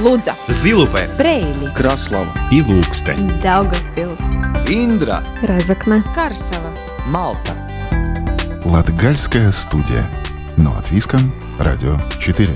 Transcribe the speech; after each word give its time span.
Лудза, 0.00 0.34
Зилупе, 0.48 1.10
Брейли, 1.18 1.66
Краслава 1.76 2.32
и 2.50 2.62
Лукстен. 2.62 3.38
Daugavpils, 3.42 4.18
Индра, 4.66 5.22
Разокна, 5.42 6.02
Карсела. 6.14 6.72
Малта. 7.04 7.52
Латгальская 8.64 9.52
студия. 9.52 10.08
Но 10.56 10.74
от 10.74 10.90
Виском. 10.90 11.34
Радио 11.58 11.98
4. 12.18 12.48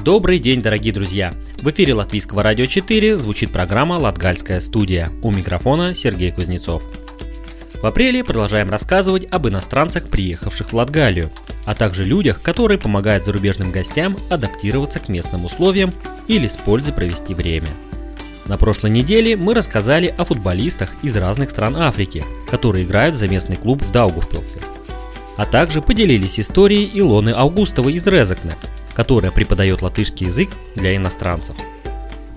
Добрый 0.00 0.38
день, 0.38 0.60
дорогие 0.60 0.92
друзья! 0.92 1.32
В 1.62 1.70
эфире 1.70 1.94
Латвийского 1.94 2.42
радио 2.42 2.66
4 2.66 3.16
звучит 3.16 3.50
программа 3.50 3.94
«Латгальская 3.94 4.60
студия». 4.60 5.10
У 5.22 5.30
микрофона 5.30 5.94
Сергей 5.94 6.32
Кузнецов. 6.32 6.82
В 7.82 7.86
апреле 7.86 8.22
продолжаем 8.22 8.70
рассказывать 8.70 9.26
об 9.28 9.48
иностранцах, 9.48 10.08
приехавших 10.08 10.70
в 10.70 10.76
Латгалию, 10.76 11.30
а 11.64 11.74
также 11.74 12.04
людях, 12.04 12.40
которые 12.40 12.78
помогают 12.78 13.24
зарубежным 13.24 13.72
гостям 13.72 14.16
адаптироваться 14.30 15.00
к 15.00 15.08
местным 15.08 15.46
условиям 15.46 15.92
или 16.28 16.46
с 16.46 16.52
пользой 16.52 16.92
провести 16.92 17.34
время. 17.34 17.66
На 18.46 18.56
прошлой 18.56 18.90
неделе 18.90 19.36
мы 19.36 19.52
рассказали 19.52 20.14
о 20.16 20.24
футболистах 20.24 20.92
из 21.02 21.16
разных 21.16 21.50
стран 21.50 21.74
Африки, 21.76 22.24
которые 22.48 22.84
играют 22.84 23.16
за 23.16 23.26
местный 23.26 23.56
клуб 23.56 23.82
в 23.82 23.90
Даугавпилсе. 23.90 24.60
А 25.36 25.44
также 25.44 25.82
поделились 25.82 26.38
историей 26.38 26.88
Илоны 26.94 27.30
Аугустовой 27.30 27.94
из 27.94 28.06
Резакна, 28.06 28.54
которая 28.94 29.32
преподает 29.32 29.82
латышский 29.82 30.28
язык 30.28 30.50
для 30.76 30.94
иностранцев. 30.94 31.56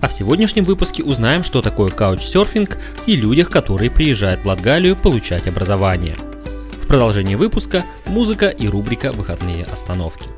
А 0.00 0.08
в 0.08 0.12
сегодняшнем 0.12 0.64
выпуске 0.64 1.02
узнаем, 1.02 1.42
что 1.42 1.62
такое 1.62 1.90
каучсерфинг 1.90 2.76
и 3.06 3.16
людях, 3.16 3.50
которые 3.50 3.90
приезжают 3.90 4.40
в 4.40 4.46
Латгалию 4.46 4.96
получать 4.96 5.48
образование. 5.48 6.16
В 6.82 6.86
продолжении 6.86 7.34
выпуска 7.34 7.84
музыка 8.06 8.48
и 8.48 8.68
рубрика 8.68 9.12
«Выходные 9.12 9.64
остановки». 9.64 10.28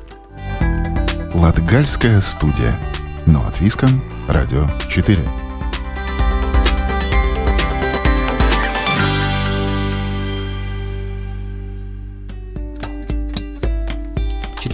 Латгальская 1.33 2.21
студия. 2.21 2.79
Но 3.25 3.45
от 3.45 3.59
Виском. 3.59 4.01
Радио 4.27 4.67
4. 4.89 5.19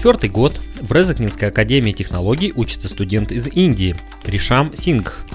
Четвертый 0.06 0.30
год 0.30 0.62
в 0.82 0.92
Резакнинской 0.94 1.48
академии 1.48 1.92
технологий 1.92 2.54
учится 2.56 2.88
студент 2.90 3.32
из 3.32 3.48
Индии 3.48 3.96
Ришам 4.24 4.72
Сингх. 4.78 5.26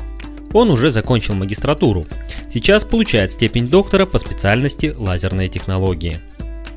Он 0.52 0.70
уже 0.70 0.90
закончил 0.90 1.34
магистратуру. 1.34 2.06
Сейчас 2.48 2.84
получает 2.84 3.32
степень 3.32 3.66
доктора 3.66 4.06
по 4.06 4.20
специальности 4.20 4.94
лазерные 4.96 5.48
технологии. 5.48 6.20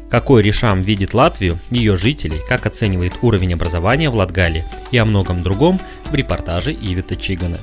Какой 0.10 0.42
Ришам 0.42 0.82
видит 0.82 1.14
Латвию, 1.14 1.60
ее 1.70 1.96
жителей, 1.96 2.42
как 2.50 2.66
оценивает 2.66 3.14
уровень 3.22 3.54
образования 3.54 4.10
в 4.10 4.16
Латгалии 4.16 4.66
и 4.90 4.98
о 4.98 5.06
многом 5.06 5.44
другом 5.44 5.80
в 6.06 6.16
репортаже 6.16 6.74
Ивита 6.74 7.16
Чигана. 7.16 7.60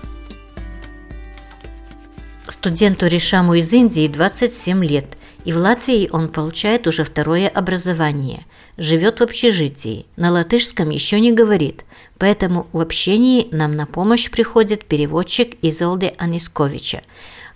Студенту 2.47 3.09
Ришаму 3.09 3.55
из 3.55 3.72
Индии 3.72 4.06
27 4.06 4.84
лет, 4.84 5.17
и 5.44 5.52
в 5.52 5.56
Латвии 5.56 6.08
он 6.12 6.28
получает 6.28 6.86
уже 6.86 7.05
второе 7.05 7.48
образование. 7.48 8.46
Живет 8.77 9.20
в 9.20 9.22
общежитии, 9.22 10.06
на 10.16 10.30
латышском 10.30 10.91
еще 10.91 11.20
не 11.20 11.32
говорит, 11.32 11.84
поэтому 12.19 12.66
в 12.72 12.80
общении 12.80 13.48
нам 13.52 13.77
на 13.77 13.86
помощь 13.86 14.30
приходит 14.30 14.84
переводчик 14.84 15.56
Изолде 15.62 16.14
Анисковича, 16.19 17.02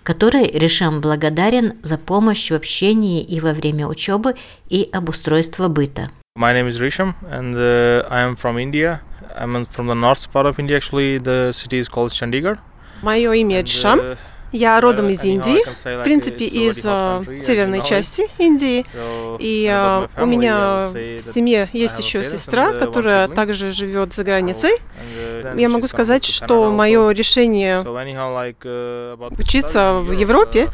который 0.03 0.45
Ришам 0.45 1.01
благодарен 1.01 1.73
за 1.81 1.97
помощь 1.97 2.51
в 2.51 2.55
общении 2.55 3.23
и 3.23 3.39
во 3.39 3.53
время 3.53 3.87
учебы 3.87 4.35
и 4.69 4.89
обустройства 4.91 5.67
быта. 5.67 6.09
My 6.37 6.53
name 6.53 6.67
is 6.67 6.81
Risham, 6.81 7.15
and 7.31 7.55
uh, 7.55 8.05
I 8.09 8.21
am 8.21 8.35
from 8.35 8.57
India. 8.57 8.99
I'm 9.37 9.65
from 9.65 9.87
the 9.87 9.95
north 9.95 10.29
part 10.33 10.45
of 10.45 10.59
India. 10.59 10.75
Actually, 10.75 11.17
the 11.17 11.53
city 11.53 11.77
is 11.77 11.87
called 11.87 12.11
Chandigarh. 12.11 12.59
Мое 13.01 13.31
имя 13.33 13.61
Ришам. 13.61 14.17
Uh, 14.51 14.57
Я 14.57 14.79
родом 14.81 15.09
из 15.09 15.23
Индии, 15.23 15.63
в 15.65 16.03
принципе, 16.03 16.45
из 16.45 16.85
э, 16.85 17.39
северной 17.41 17.81
части 17.81 18.27
Индии. 18.37 18.85
И 19.39 19.69
э, 19.71 20.07
у 20.21 20.25
меня 20.25 20.89
в 20.91 21.19
семье 21.19 21.69
есть 21.73 21.99
еще 21.99 22.23
сестра, 22.23 22.71
uh, 22.71 22.79
которая 22.79 23.27
также 23.27 23.71
живет 23.71 24.13
за 24.13 24.23
границей. 24.23 24.71
Uh, 24.71 25.59
Я 25.59 25.69
могу 25.69 25.87
сказать, 25.87 26.23
что 26.23 26.71
мое 26.71 27.11
решение 27.11 27.81
uh, 27.81 29.39
учиться 29.39 29.99
в 29.99 30.11
Европе 30.11 30.65
uh, 30.65 30.69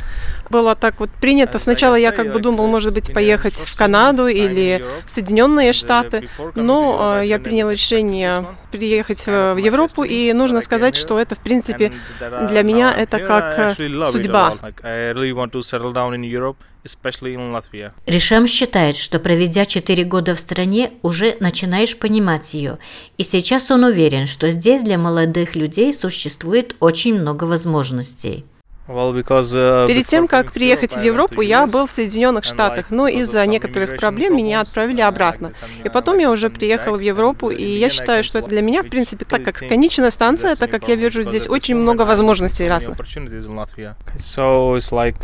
было 0.51 0.75
так 0.75 0.99
вот 0.99 1.09
принято. 1.09 1.57
Сначала 1.57 1.95
я 1.95 2.11
как 2.11 2.31
бы 2.31 2.39
думал, 2.39 2.67
может 2.67 2.93
быть, 2.93 3.13
поехать 3.13 3.55
в 3.55 3.75
Канаду 3.75 4.27
или 4.27 4.85
в 5.05 5.11
Соединенные 5.11 5.69
uh, 5.69 5.73
Штаты. 5.73 6.29
Но 6.55 7.17
э, 7.21 7.25
я 7.25 7.39
принял 7.39 7.71
решение 7.71 8.45
приехать 8.71 9.25
в, 9.25 9.57
Европу, 9.57 10.03
и 10.03 10.31
нужно 10.33 10.61
сказать, 10.61 10.95
что 10.95 11.19
это, 11.19 11.35
в 11.35 11.39
принципе, 11.39 11.91
uh, 12.19 12.47
для 12.47 12.63
меня 12.63 12.93
это 12.95 13.19
как 13.19 13.57
I 13.61 13.71
actually 13.71 13.89
love 13.89 14.09
it 14.09 14.15
a 14.15 14.23
судьба. 14.23 14.49
lot. 14.49 14.61
Like, 14.61 14.83
I 14.83 15.11
really 15.13 15.33
want 15.33 15.51
to 15.51 15.61
settle 15.61 15.93
down 15.93 16.13
in 16.13 16.23
Europe, 16.23 16.57
especially 16.83 17.33
in 17.35 17.51
Latvia. 17.51 17.93
Ришам 18.05 18.47
считает, 18.47 18.97
что 18.97 19.19
проведя 19.19 19.65
4 19.65 20.03
года 20.03 20.35
в 20.35 20.39
стране, 20.39 20.91
уже 21.01 21.37
начинаешь 21.39 21.97
понимать 21.97 22.53
ее. 22.53 22.77
И 23.17 23.23
сейчас 23.23 23.71
он 23.71 23.83
уверен, 23.83 24.27
что 24.27 24.49
здесь 24.51 24.83
для 24.83 24.97
молодых 24.97 25.55
людей 25.55 25.93
существует 25.93 26.75
очень 26.79 27.19
много 27.19 27.45
возможностей. 27.45 28.45
Uh, 28.91 29.87
Перед 29.87 30.07
тем, 30.07 30.27
как 30.27 30.51
приехать 30.51 30.95
в 30.95 31.01
Европу, 31.01 31.41
я 31.41 31.65
был 31.67 31.87
в 31.87 31.91
Соединенных 31.91 32.43
Штатах, 32.43 32.91
но 32.91 33.07
из-за 33.07 33.45
некоторых 33.45 33.97
проблем 33.97 34.35
меня 34.35 34.61
отправили 34.61 35.01
uh, 35.01 35.07
обратно. 35.07 35.51
И 35.83 35.87
uh, 35.87 35.91
потом 35.91 36.17
я 36.17 36.29
уже 36.29 36.49
приехал 36.49 36.95
в 36.95 36.99
Европу, 36.99 37.49
и 37.49 37.63
я 37.63 37.89
считаю, 37.89 38.23
что 38.23 38.39
это 38.39 38.49
для 38.49 38.61
меня, 38.61 38.83
в 38.83 38.89
принципе, 38.89 39.25
так 39.25 39.43
как 39.43 39.57
конечная 39.57 40.11
станция, 40.11 40.55
так 40.55 40.69
как 40.69 40.87
я 40.87 40.95
вижу 40.95 41.23
здесь 41.23 41.47
очень 41.49 41.75
много 41.75 42.03
возможностей 42.03 42.67
разных. 42.67 42.97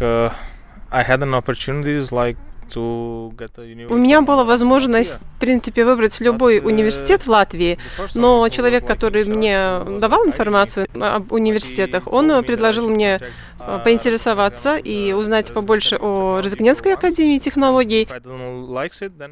uh, 0.02 0.32
I 0.90 1.04
had 1.04 1.22
an 1.22 1.34
opportunities 1.34 2.12
like 2.12 2.38
У 2.76 3.96
меня 3.96 4.22
была 4.22 4.44
возможность, 4.44 5.20
в 5.38 5.40
принципе, 5.40 5.86
выбрать 5.86 6.20
любой 6.22 6.58
uh, 6.58 6.66
университет 6.66 7.26
в 7.26 7.30
Латвии, 7.30 7.78
person 7.98 8.20
но 8.20 8.50
человек, 8.50 8.86
который 8.86 9.24
мне 9.26 9.80
давал 10.00 10.26
информацию 10.26 10.88
об 11.00 11.32
университетах, 11.32 12.08
он 12.08 12.32
э, 12.32 12.42
предложил 12.42 12.90
мне 12.90 13.22
э, 13.60 13.80
поинтересоваться 13.84 14.78
и 14.78 15.14
узнать 15.14 15.54
побольше 15.54 15.98
о 15.98 16.40
Резгненской 16.40 16.94
академии 16.94 17.40
технологий. 17.40 18.08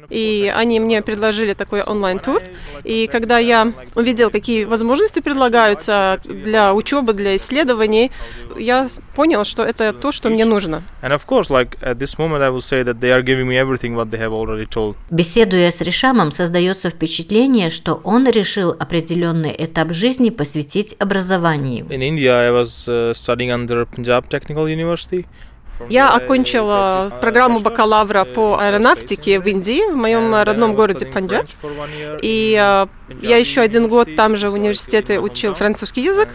И 0.08 0.52
они 0.54 0.80
мне 0.80 1.02
предложили 1.02 1.54
такой 1.54 1.82
онлайн-тур. 1.82 2.42
И 2.84 3.08
когда 3.08 3.38
я 3.38 3.72
увидел, 3.94 4.30
какие 4.30 4.64
возможности 4.64 5.20
предлагаются 5.20 6.20
для 6.24 6.72
учебы, 6.74 7.12
для 7.12 7.36
исследований, 7.36 8.10
я 8.56 8.88
понял, 9.14 9.44
что 9.44 9.62
это 9.64 9.92
то, 9.92 10.12
что 10.12 10.28
мне 10.30 10.44
нужно. 10.44 10.82
And 11.02 11.12
of 11.12 11.26
course, 11.26 11.50
like 11.50 11.76
at 11.82 11.98
this 11.98 12.18
moment, 12.18 12.42
I 12.42 12.50
will 12.50 12.60
say 12.60 12.82
that 12.82 13.00
they 13.00 13.10
are 13.10 13.22
Беседуя 15.10 15.70
с 15.70 15.80
Ришамом, 15.80 16.30
создается 16.30 16.90
впечатление, 16.90 17.70
что 17.70 18.00
он 18.04 18.28
решил 18.28 18.70
определенный 18.70 19.54
этап 19.58 19.92
жизни 19.92 20.30
посвятить 20.30 20.94
образованию. 20.98 21.86
In 21.86 22.00
India, 22.00 22.38
I 22.38 22.50
was 22.50 22.88
uh, 22.88 23.12
studying 23.12 23.50
under 23.50 23.86
Punjab 23.86 24.28
Technical 24.28 24.66
University. 24.66 25.26
Я 25.88 26.10
окончила 26.10 27.10
uh, 27.10 27.20
программу 27.20 27.60
бакалавра 27.60 28.20
uh, 28.22 28.32
по 28.32 28.58
аэронавтике 28.58 29.40
в 29.40 29.46
Индии, 29.46 29.90
в 29.90 29.96
моем 29.96 30.34
родном 30.34 30.74
городе 30.74 31.06
Панджаб. 31.06 31.46
И 32.22 32.56
э, 32.58 32.86
я 33.22 33.36
еще 33.36 33.60
один 33.60 33.88
год 33.88 34.08
там 34.16 34.36
же 34.36 34.48
в 34.48 34.54
университете 34.54 35.20
учил 35.20 35.54
французский 35.54 36.02
язык. 36.02 36.28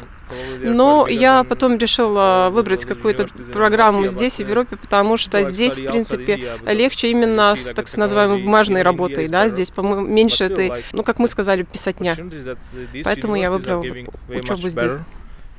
Но 0.62 1.08
я 1.08 1.44
потом 1.44 1.78
решила 1.78 2.50
выбрать 2.52 2.86
какую-то 2.86 3.28
программу 3.52 4.08
здесь, 4.08 4.38
в 4.38 4.40
uh, 4.40 4.50
Европе, 4.50 4.78
потому 4.78 5.18
что 5.18 5.44
здесь, 5.44 5.78
в 5.78 5.86
принципе, 5.86 6.58
легче 6.66 7.10
именно 7.10 7.56
с 7.58 7.74
так 7.74 7.94
называемой 7.98 8.42
бумажной 8.42 8.82
работой, 8.82 9.28
да, 9.28 9.50
здесь, 9.50 9.72
по-моему, 9.72 10.08
меньше 10.08 10.46
этой, 10.46 10.72
ну, 10.94 11.04
как 11.04 11.20
мы 11.20 11.28
сказали, 11.28 11.64
писатня. 11.64 12.14
uh, 12.14 12.58
Поэтому 13.04 13.36
я 13.36 13.52
выбрала 13.52 13.84
учебу 14.30 14.70
здесь. 14.70 14.94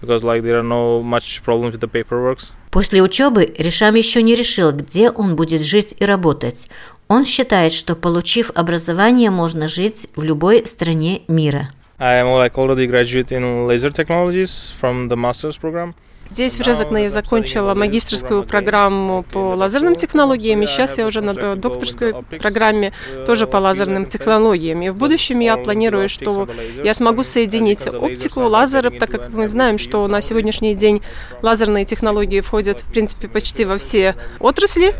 Because 0.02 0.24
like 0.24 0.42
there 0.42 0.58
are 0.58 0.64
no 0.64 1.00
much 1.00 1.42
problems 1.44 1.72
with 1.72 1.80
the 1.80 1.88
paperwork. 1.88 2.40
После 2.70 3.00
учебы 3.00 3.54
Ришам 3.56 3.94
еще 3.94 4.22
не 4.22 4.34
решил, 4.34 4.72
где 4.72 5.10
он 5.10 5.36
будет 5.36 5.62
жить 5.62 5.94
и 5.98 6.04
работать. 6.04 6.68
Он 7.08 7.24
считает, 7.24 7.72
что 7.72 7.94
получив 7.94 8.50
образование, 8.54 9.30
можно 9.30 9.68
жить 9.68 10.08
в 10.16 10.22
любой 10.22 10.66
стране 10.66 11.22
мира. 11.28 11.68
I 11.98 12.20
am 12.20 12.26
like 12.34 12.54
already 12.54 12.86
graduate 12.86 13.30
in 13.30 13.66
laser 13.68 13.90
technologies 13.90 14.72
from 14.80 15.08
the 15.08 15.16
master's 15.16 15.56
program. 15.56 15.94
Здесь 16.32 16.56
в 16.56 16.62
Резакне 16.62 17.02
я 17.02 17.10
закончила 17.10 17.74
магистрскую 17.74 18.44
программу 18.44 19.22
по 19.22 19.54
лазерным 19.54 19.96
технологиям, 19.96 20.62
и 20.62 20.66
сейчас 20.66 20.96
я 20.96 21.06
уже 21.06 21.20
на 21.20 21.56
докторской 21.56 22.14
программе 22.40 22.94
тоже 23.26 23.46
по 23.46 23.58
лазерным 23.58 24.06
технологиям. 24.06 24.80
И 24.80 24.88
в 24.88 24.94
будущем 24.94 25.40
я 25.40 25.58
планирую, 25.58 26.08
что 26.08 26.48
я 26.82 26.94
смогу 26.94 27.22
соединить 27.22 27.86
оптику, 27.86 28.40
лазеры, 28.44 28.98
так 28.98 29.10
как 29.10 29.28
мы 29.28 29.46
знаем, 29.46 29.76
что 29.76 30.06
на 30.08 30.22
сегодняшний 30.22 30.74
день 30.74 31.02
лазерные 31.42 31.84
технологии 31.84 32.40
входят, 32.40 32.80
в 32.80 32.90
принципе, 32.90 33.28
почти 33.28 33.66
во 33.66 33.76
все 33.76 34.16
отрасли. 34.40 34.94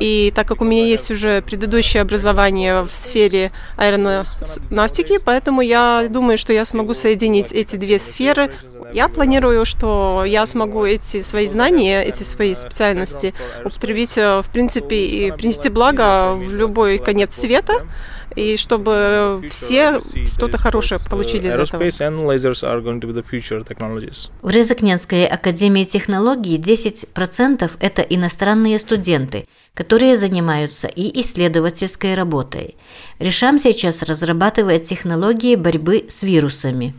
И 0.00 0.32
так 0.34 0.48
как 0.48 0.62
у 0.62 0.64
меня 0.64 0.86
есть 0.86 1.10
уже 1.10 1.42
предыдущее 1.42 2.00
образование 2.00 2.84
в 2.84 2.94
сфере 2.94 3.52
аэронавтики, 3.76 5.18
поэтому 5.22 5.60
я 5.60 6.06
думаю, 6.08 6.38
что 6.38 6.54
я 6.54 6.64
смогу 6.64 6.94
соединить 6.94 7.52
эти 7.52 7.76
две 7.76 7.98
сферы. 7.98 8.50
Я 8.94 9.08
планирую, 9.08 9.66
что 9.66 10.24
я 10.24 10.46
смогу 10.46 10.77
эти 10.84 11.22
свои 11.22 11.46
знания, 11.46 12.02
эти 12.02 12.22
свои 12.22 12.54
специальности 12.54 13.34
употребить, 13.64 14.18
э, 14.18 14.42
в 14.42 14.50
принципе, 14.50 15.06
и 15.06 15.30
принести 15.32 15.68
благо 15.68 16.34
в 16.34 16.54
любой 16.54 16.98
конец 16.98 17.34
света 17.34 17.86
и 18.36 18.56
чтобы 18.56 19.42
все 19.50 20.00
что-то 20.26 20.58
хорошее 20.58 21.00
получили 21.08 21.48
из 21.48 21.54
этого. 21.54 21.82
В 24.42 24.50
Резакненской 24.50 25.26
академии 25.26 25.84
технологий 25.84 26.56
10% 26.56 27.70
это 27.80 28.02
иностранные 28.02 28.78
студенты, 28.78 29.46
которые 29.78 30.16
занимаются 30.16 30.88
и 30.88 31.20
исследовательской 31.20 32.14
работой. 32.14 32.74
Решам 33.20 33.58
сейчас 33.58 34.02
разрабатывает 34.02 34.84
технологии 34.86 35.54
борьбы 35.54 36.06
с 36.08 36.24
вирусами. 36.24 36.94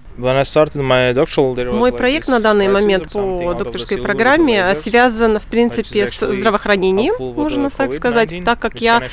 Мой 1.72 1.94
проект 1.94 2.28
на 2.28 2.40
данный 2.40 2.68
момент 2.68 3.12
по 3.14 3.54
докторской 3.54 3.98
программе 3.98 4.76
связан, 4.76 5.40
в 5.40 5.44
принципе, 5.44 6.08
с 6.08 6.32
здравоохранением, 6.32 7.16
можно 7.36 7.70
так 7.70 7.94
сказать, 7.94 8.34
так 8.44 8.60
как 8.60 8.82
я 8.82 9.04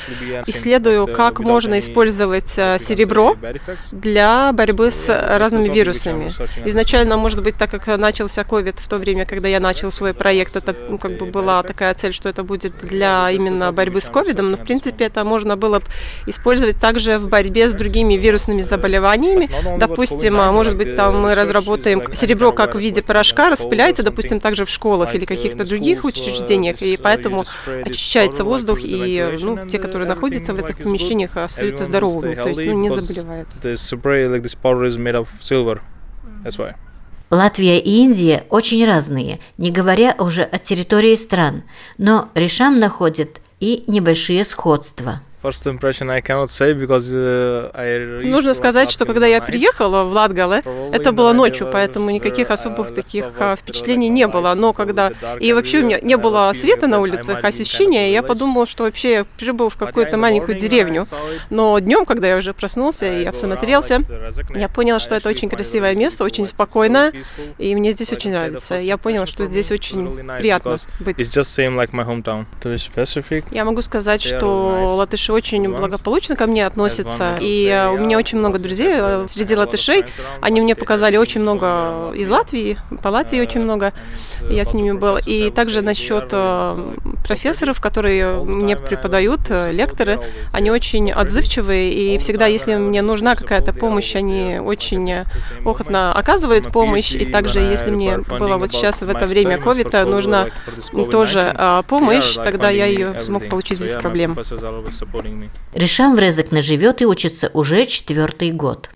исследую, 0.45 1.07
как 1.07 1.39
можно 1.39 1.79
использовать 1.79 2.53
э, 2.57 2.77
серебро 2.79 3.37
для 3.91 4.51
борьбы 4.51 4.91
с 4.91 5.07
разными 5.09 5.69
вирусами. 5.69 6.31
Изначально, 6.65 7.15
может 7.15 7.41
быть, 7.41 7.55
так 7.57 7.71
как 7.71 7.87
начался 7.97 8.41
COVID 8.41 8.81
в 8.81 8.87
то 8.89 8.97
время, 8.97 9.25
когда 9.25 9.47
я 9.47 9.61
начал 9.61 9.93
свой 9.93 10.13
проект, 10.13 10.57
это 10.57 10.75
ну, 10.89 10.97
как 10.97 11.17
бы 11.17 11.25
была 11.25 11.63
такая 11.63 11.93
цель, 11.93 12.13
что 12.13 12.27
это 12.27 12.43
будет 12.43 12.73
для 12.81 13.31
именно 13.31 13.56
борьбы 13.71 14.01
с 14.01 14.09
COVID, 14.09 14.41
но, 14.41 14.57
в 14.57 14.63
принципе, 14.63 15.05
это 15.05 15.23
можно 15.23 15.55
было 15.55 15.81
использовать 16.25 16.79
также 16.79 17.17
в 17.17 17.27
борьбе 17.29 17.69
с 17.69 17.73
другими 17.73 18.15
вирусными 18.15 18.61
заболеваниями. 18.61 19.49
Допустим, 19.77 20.39
а, 20.39 20.51
может 20.51 20.77
быть, 20.77 20.95
там 20.95 21.21
мы 21.21 21.35
разработаем 21.35 22.03
серебро 22.13 22.51
как 22.51 22.75
в 22.75 22.79
виде 22.79 23.01
порошка, 23.01 23.49
распыляется, 23.49 24.03
допустим, 24.03 24.39
также 24.39 24.65
в 24.65 24.69
школах 24.69 25.15
или 25.15 25.25
каких-то 25.25 25.65
других 25.65 26.03
учреждениях, 26.03 26.81
и 26.81 26.97
поэтому 26.97 27.43
очищается 27.83 28.43
воздух, 28.43 28.79
и 28.83 29.37
ну, 29.41 29.67
те, 29.67 29.79
которые 29.79 30.07
находятся 30.07 30.53
в 30.53 30.57
этих 30.57 30.77
помещениях, 30.77 31.37
остаются 31.37 31.85
здоровыми, 31.85 32.35
то 32.35 32.49
есть 32.49 32.65
ну, 32.65 32.73
не 32.73 32.89
заболевают. 32.89 33.49
Латвия 37.29 37.79
и 37.79 38.03
Индия 38.03 38.45
очень 38.49 38.85
разные, 38.85 39.39
не 39.57 39.69
говоря 39.69 40.15
уже 40.17 40.43
о 40.43 40.57
территории 40.59 41.15
стран, 41.15 41.63
но 41.97 42.29
Решам 42.35 42.79
находит 42.79 43.41
и 43.59 43.83
небольшие 43.87 44.43
сходства. 44.45 45.21
Uh, 47.73 48.23
Нужно 48.23 48.53
сказать, 48.53 48.91
что 48.91 49.05
когда 49.05 49.25
я 49.27 49.41
приехала 49.41 50.03
в 50.03 50.11
Латгале, 50.11 50.63
это 50.91 51.11
было 51.11 51.33
ночью, 51.33 51.69
поэтому 51.71 52.09
никаких 52.09 52.49
особых 52.51 52.93
таких 52.93 53.25
а, 53.39 53.55
впечатлений 53.55 54.09
не 54.09 54.27
было. 54.27 54.53
Но 54.55 54.73
когда... 54.73 55.11
И 55.39 55.53
вообще 55.53 55.79
у 55.79 55.85
меня 55.85 55.99
не 56.01 56.17
было 56.17 56.51
света 56.53 56.87
на 56.87 56.99
улицах, 56.99 57.43
освещения, 57.43 58.09
и 58.09 58.13
я 58.13 58.23
подумала, 58.23 58.65
что 58.65 58.83
вообще 58.83 59.11
я 59.11 59.25
прибыл 59.37 59.69
в 59.69 59.75
какую-то 59.75 60.17
маленькую 60.17 60.57
деревню. 60.57 61.05
Но 61.49 61.79
днем, 61.79 62.05
когда 62.05 62.27
я 62.27 62.37
уже 62.37 62.53
проснулся 62.53 63.05
и 63.13 63.25
обсмотрелся, 63.25 64.01
я 64.55 64.69
поняла, 64.69 64.99
что 64.99 65.15
это 65.15 65.29
очень 65.29 65.49
красивое 65.49 65.95
место, 65.95 66.23
очень 66.23 66.45
спокойное, 66.45 67.13
и 67.57 67.75
мне 67.75 67.91
здесь 67.91 68.11
очень 68.11 68.31
нравится. 68.31 68.75
Я 68.75 68.97
поняла, 68.97 69.25
что 69.25 69.45
здесь 69.45 69.71
очень 69.71 70.17
приятно 70.37 70.77
быть. 70.99 71.17
Я 73.51 73.65
могу 73.65 73.81
сказать, 73.81 74.21
что 74.21 74.95
латыши 74.95 75.33
очень 75.37 75.69
благополучно 75.69 76.35
ко 76.35 76.47
мне 76.47 76.65
относятся. 76.65 77.35
И 77.39 77.67
э, 77.67 77.89
у 77.89 77.97
меня 77.97 78.17
очень 78.17 78.39
много 78.39 78.59
друзей 78.59 78.93
э, 78.93 79.25
среди 79.29 79.55
латышей. 79.55 80.03
Они 80.41 80.59
мне 80.61 80.75
показали 80.75 81.17
очень 81.17 81.41
много 81.41 82.11
из 82.15 82.27
Латвии, 82.27 82.77
по 83.03 83.09
Латвии 83.09 83.39
очень 83.39 83.61
много. 83.61 83.93
Я 84.49 84.65
с 84.65 84.73
ними 84.73 84.91
был. 84.91 85.17
И 85.25 85.51
также 85.51 85.81
насчет 85.81 86.29
э, 86.31 86.95
профессоров, 87.25 87.79
которые 87.79 88.43
мне 88.43 88.75
преподают, 88.75 89.41
лекторы, 89.49 90.19
они 90.51 90.71
очень 90.71 91.11
отзывчивые. 91.11 91.93
И 91.93 92.17
всегда, 92.17 92.47
если 92.47 92.75
мне 92.75 93.01
нужна 93.01 93.35
какая-то 93.35 93.73
помощь, 93.73 94.15
они 94.15 94.59
очень 94.59 95.13
охотно 95.65 96.11
оказывают 96.11 96.71
помощь. 96.71 97.11
И 97.11 97.25
также, 97.25 97.59
если 97.59 97.91
мне 97.91 98.17
было 98.17 98.57
вот 98.57 98.71
сейчас 98.71 99.01
в 99.01 99.09
это 99.09 99.27
время 99.27 99.57
ковида 99.59 100.05
нужна 100.05 100.47
тоже 101.11 101.55
помощь, 101.87 102.35
тогда 102.35 102.69
я 102.69 102.85
ее 102.85 103.21
смог 103.21 103.47
получить 103.49 103.81
без 103.81 103.93
проблем. 103.93 104.35
Решам 105.73 106.15
в 106.15 106.19
Резекне 106.19 106.61
живет 106.61 107.01
и 107.01 107.05
учится 107.05 107.49
уже 107.53 107.85
четвертый 107.85 108.51
год. 108.51 108.89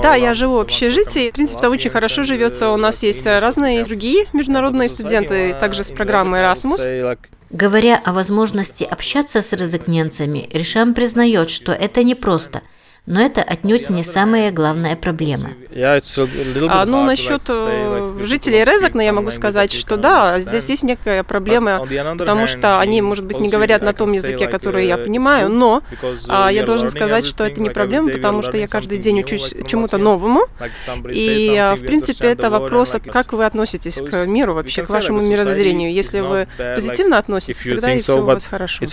Да, 0.00 0.14
я 0.14 0.32
живу 0.34 0.56
в 0.56 0.60
общежитии. 0.60 1.30
В 1.30 1.34
принципе, 1.34 1.62
там 1.62 1.72
очень 1.72 1.90
хорошо 1.90 2.22
живется. 2.22 2.70
У 2.70 2.76
нас 2.76 3.02
есть 3.02 3.26
разные 3.26 3.84
другие 3.84 4.26
международные 4.32 4.88
студенты, 4.88 5.54
также 5.54 5.82
с 5.84 5.90
программы 5.90 6.38
Erasmus. 6.38 7.18
Говоря 7.50 8.00
о 8.04 8.12
возможности 8.12 8.84
общаться 8.84 9.42
с 9.42 9.52
резакненцами, 9.52 10.48
Решам 10.52 10.94
признает, 10.94 11.50
что 11.50 11.72
это 11.72 12.04
непросто– 12.04 12.62
но 13.06 13.20
это 13.20 13.42
отнюдь 13.42 13.90
не 13.90 14.04
самая 14.04 14.50
главная 14.50 14.96
проблема. 14.96 15.50
А, 16.68 16.84
ну, 16.86 17.04
насчет 17.04 17.42
э, 17.48 18.18
жителей 18.22 18.64
Резакна 18.64 19.00
я 19.00 19.12
могу 19.12 19.30
сказать, 19.30 19.72
что 19.72 19.96
да, 19.96 20.40
здесь 20.40 20.68
есть 20.68 20.82
некая 20.82 21.22
проблема, 21.22 21.86
потому 22.18 22.46
что 22.46 22.78
они, 22.80 23.02
может 23.02 23.24
быть, 23.24 23.38
не 23.38 23.48
говорят 23.48 23.82
на 23.82 23.92
том 23.92 24.12
языке, 24.12 24.48
который 24.48 24.86
я 24.86 24.96
понимаю, 24.96 25.48
но 25.48 25.82
а, 26.28 26.50
я 26.50 26.64
должен 26.64 26.88
сказать, 26.88 27.26
что 27.26 27.44
это 27.44 27.60
не 27.60 27.70
проблема, 27.70 28.10
потому 28.10 28.42
что 28.42 28.56
я 28.56 28.66
каждый 28.66 28.98
день 28.98 29.20
учусь 29.20 29.54
чему-то 29.66 29.98
новому, 29.98 30.46
и, 31.10 31.56
а, 31.56 31.76
в 31.76 31.80
принципе, 31.80 32.28
это 32.28 32.50
вопрос, 32.50 32.96
как 33.10 33.32
вы 33.32 33.44
относитесь 33.44 33.96
к 33.96 34.26
миру 34.26 34.54
вообще, 34.54 34.84
к 34.84 34.90
вашему 34.90 35.22
мирозрению. 35.22 35.92
Если 35.92 36.20
вы 36.20 36.48
позитивно 36.56 37.18
относитесь, 37.18 37.62
тогда 37.62 37.92
и 37.92 38.00
все 38.00 38.20
у 38.20 38.24
вас 38.24 38.46
хорошо. 38.46 38.84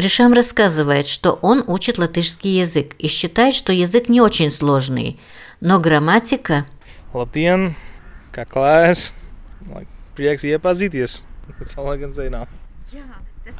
Ришам 0.00 0.32
рассказывает, 0.32 1.06
что 1.06 1.38
он 1.42 1.62
учит 1.66 1.98
латышский 1.98 2.58
язык 2.58 2.94
и 2.98 3.08
считает, 3.08 3.54
что 3.54 3.72
язык 3.72 4.08
не 4.08 4.20
очень 4.20 4.50
сложный, 4.50 5.20
но 5.60 5.78
грамматика... 5.78 6.66
Латин, 7.12 7.76
как 8.32 8.48
класс, 8.48 9.14
prieks 10.16 10.42
iepazīties. 10.42 11.22
Can 11.58 12.12
say 12.12 12.28
now. 12.30 12.46
А 12.46 12.69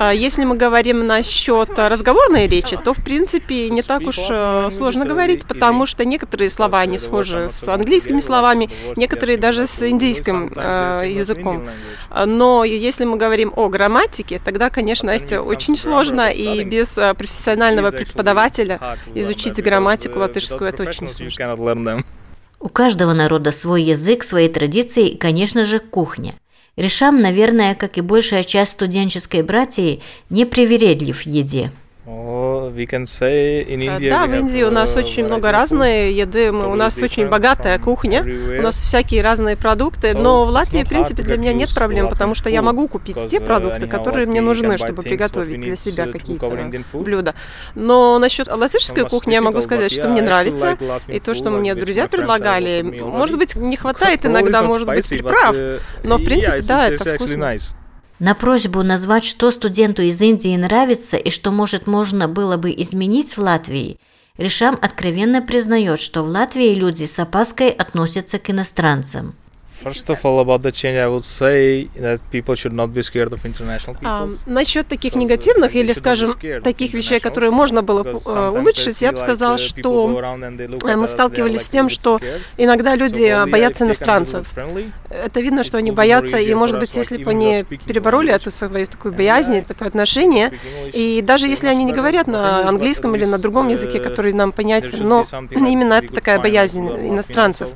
если 0.08 0.44
мы 0.44 0.56
говорим 0.56 1.06
насчет 1.06 1.78
разговорной 1.78 2.46
речи, 2.46 2.78
то, 2.82 2.94
в 2.94 3.04
принципе, 3.04 3.68
не 3.68 3.82
так 3.82 4.02
уж 4.02 4.18
э, 4.30 4.68
сложно 4.70 5.04
говорить, 5.04 5.46
потому 5.46 5.84
что 5.84 6.06
некоторые 6.06 6.48
слова, 6.48 6.80
они 6.80 6.96
схожи 6.96 7.48
с 7.50 7.68
английскими 7.68 8.20
словами, 8.20 8.70
некоторые 8.96 9.36
даже 9.36 9.66
с 9.66 9.86
индийским 9.86 10.52
э, 10.56 11.04
языком. 11.06 11.68
Но 12.26 12.64
если 12.64 13.04
мы 13.04 13.18
говорим 13.18 13.52
о 13.54 13.68
грамматике, 13.68 14.40
тогда, 14.42 14.70
конечно, 14.70 15.10
это 15.10 15.42
очень 15.42 15.76
сложно, 15.76 16.30
и 16.30 16.64
без 16.64 16.96
э, 16.96 17.12
профессионального 17.12 17.90
преподавателя 17.90 18.98
изучить 19.14 19.62
грамматику 19.62 20.18
латышскую 20.18 20.70
это 20.70 20.84
очень 20.84 21.10
сложно. 21.10 22.04
У 22.58 22.68
каждого 22.68 23.12
народа 23.12 23.52
свой 23.52 23.82
язык, 23.82 24.24
свои 24.24 24.48
традиции 24.48 25.08
и, 25.08 25.16
конечно 25.18 25.64
же, 25.64 25.78
кухня– 25.78 26.34
Решам, 26.76 27.20
наверное, 27.20 27.74
как 27.74 27.98
и 27.98 28.00
большая 28.00 28.44
часть 28.44 28.72
студенческой 28.72 29.42
братьи, 29.42 30.00
не 30.30 30.44
привередлив 30.44 31.22
в 31.24 31.26
еде. 31.26 31.72
Да, 34.10 34.26
в 34.26 34.34
Индии 34.34 34.62
у 34.62 34.70
нас 34.70 34.96
очень 34.96 35.24
много 35.24 35.52
разной 35.52 36.12
еды, 36.12 36.52
мы, 36.52 36.70
у 36.70 36.74
нас 36.74 37.00
очень 37.02 37.28
богатая 37.28 37.78
кухня, 37.78 38.22
у 38.22 38.62
нас 38.62 38.80
всякие 38.80 39.22
разные 39.22 39.56
продукты, 39.56 40.14
но 40.14 40.44
в 40.44 40.50
Латвии, 40.50 40.82
в 40.82 40.88
принципе, 40.88 41.22
для 41.22 41.36
меня 41.36 41.52
нет 41.52 41.74
проблем, 41.74 42.08
потому 42.08 42.34
что 42.34 42.50
я 42.50 42.62
могу 42.62 42.88
купить 42.88 43.26
те 43.26 43.38
uh, 43.38 43.46
продукты, 43.46 43.86
которые 43.86 44.26
мне 44.26 44.40
нужны, 44.40 44.76
чтобы 44.76 45.02
приготовить 45.02 45.60
для 45.60 45.76
себя 45.76 46.06
какие-то 46.06 46.48
блюда. 46.92 47.34
Но 47.74 48.18
насчет 48.18 48.48
латышской 48.48 49.08
кухни 49.08 49.34
я 49.34 49.40
могу 49.40 49.60
сказать, 49.60 49.92
что 49.92 50.08
мне 50.08 50.22
нравится, 50.22 50.76
и 51.08 51.20
то, 51.20 51.34
что 51.34 51.50
мне 51.50 51.74
друзья 51.74 52.08
предлагали, 52.08 52.82
может 52.82 53.38
быть, 53.38 53.56
не 53.56 53.76
хватает 53.80 54.26
иногда, 54.26 54.62
может 54.62 54.86
быть, 54.86 55.08
приправ, 55.08 55.54
uh, 55.54 55.80
но, 56.02 56.18
в 56.18 56.24
принципе, 56.24 56.62
да, 56.62 56.88
это 56.88 57.04
вкусно. 57.14 57.56
На 58.20 58.34
просьбу 58.34 58.82
назвать, 58.82 59.24
что 59.24 59.50
студенту 59.50 60.02
из 60.02 60.20
Индии 60.20 60.54
нравится 60.54 61.16
и 61.16 61.30
что, 61.30 61.50
может, 61.50 61.86
можно 61.86 62.28
было 62.28 62.58
бы 62.58 62.70
изменить 62.70 63.36
в 63.36 63.40
Латвии, 63.40 63.98
Ришам 64.36 64.78
откровенно 64.80 65.40
признает, 65.40 66.00
что 66.00 66.22
в 66.22 66.28
Латвии 66.28 66.74
люди 66.74 67.04
с 67.04 67.18
опаской 67.18 67.70
относятся 67.70 68.38
к 68.38 68.50
иностранцам. 68.50 69.34
First 69.82 70.10
of 70.10 70.24
all, 70.24 70.40
about 70.40 70.62
the 70.62 70.72
change, 70.72 70.98
I 70.98 71.08
would 71.08 71.24
say 71.24 71.88
that 71.96 72.20
people 72.30 72.54
should 72.54 72.74
not 72.74 72.92
be 72.92 73.02
scared 73.02 73.32
of 73.32 73.44
international 73.44 73.96
А, 74.02 74.26
people. 74.26 74.38
насчет 74.46 74.86
таких 74.86 75.14
негативных 75.14 75.74
или, 75.74 75.92
скажем, 75.94 76.34
таких 76.62 76.92
вещей, 76.92 77.18
которые 77.18 77.50
можно 77.50 77.82
было 77.82 78.04
э, 78.04 78.48
улучшить, 78.50 79.00
я 79.00 79.12
бы 79.12 79.18
сказал, 79.18 79.56
что 79.58 80.20
э, 80.84 80.96
мы 80.96 81.06
сталкивались 81.06 81.62
с 81.62 81.68
тем, 81.68 81.88
что 81.88 82.20
иногда 82.58 82.94
люди 82.94 83.50
боятся 83.50 83.84
иностранцев. 83.86 84.46
Это 85.08 85.40
видно, 85.40 85.64
что 85.64 85.78
они 85.78 85.92
боятся, 85.92 86.36
и, 86.38 86.52
может 86.54 86.78
быть, 86.78 86.94
если 86.94 87.22
бы 87.22 87.30
они 87.30 87.64
перебороли 87.86 88.32
эту 88.32 88.50
свою 88.50 88.86
такую 88.86 89.14
боязнь, 89.14 89.64
такое 89.64 89.88
отношение, 89.88 90.52
и 90.92 91.22
даже 91.22 91.48
если 91.48 91.68
они 91.68 91.84
не 91.84 91.92
говорят 91.92 92.26
на 92.26 92.68
английском 92.68 93.14
или 93.16 93.24
на 93.24 93.38
другом 93.38 93.68
языке, 93.68 93.98
который 93.98 94.32
нам 94.32 94.52
понятен, 94.52 95.08
но 95.08 95.24
именно 95.50 95.94
это 95.94 96.12
такая 96.12 96.38
боязнь 96.38 96.86
иностранцев, 96.86 97.70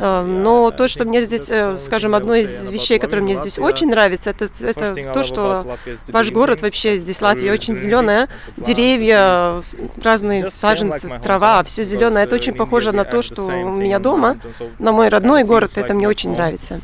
Но 0.00 0.70
то, 0.70 0.88
что 0.88 1.04
мне 1.04 1.20
здесь, 1.22 1.50
э, 1.50 1.76
скажем, 1.76 2.14
одно 2.14 2.34
из 2.34 2.66
вещей, 2.66 2.98
которые 2.98 3.22
мне 3.22 3.34
здесь 3.34 3.58
очень 3.58 3.90
нравится, 3.90 4.30
это, 4.30 4.48
это 4.60 5.12
то, 5.12 5.22
что 5.22 5.76
ваш 6.08 6.32
город 6.32 6.62
вообще 6.62 6.96
здесь 6.96 7.20
Латвия 7.20 7.52
очень 7.52 7.74
зеленая, 7.74 8.28
деревья, 8.56 9.60
разные 10.02 10.46
саженцы, 10.46 11.20
трава, 11.22 11.62
все 11.64 11.84
зеленое. 11.84 12.24
Это 12.24 12.34
очень 12.36 12.54
похоже 12.54 12.92
на 12.92 13.04
то, 13.04 13.20
что 13.20 13.42
у 13.44 13.76
меня 13.76 13.98
дома, 13.98 14.38
на 14.78 14.92
мой 14.92 15.10
родной 15.10 15.44
город. 15.44 15.72
Это 15.76 15.92
мне 15.92 16.08
очень 16.08 16.30
нравится. 16.32 16.80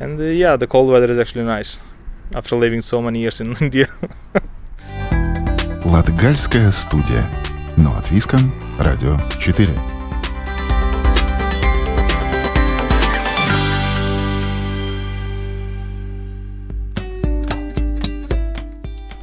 And 0.00 0.18
uh, 0.18 0.32
yeah, 0.32 0.56
the 0.56 0.66
cold 0.66 0.90
weather 0.90 1.10
is 1.10 1.18
actually 1.18 1.44
nice 1.44 1.78
after 2.34 2.56
living 2.56 2.80
so 2.80 3.00
many 3.00 3.20
years 3.20 3.40
in 3.40 3.56
India. 3.60 3.88
Латгальская 5.84 6.70
студия. 6.70 7.24
Но 7.76 7.94
от 7.96 8.10
Виском. 8.10 8.52
Радио 8.78 9.20
4. 9.38 9.93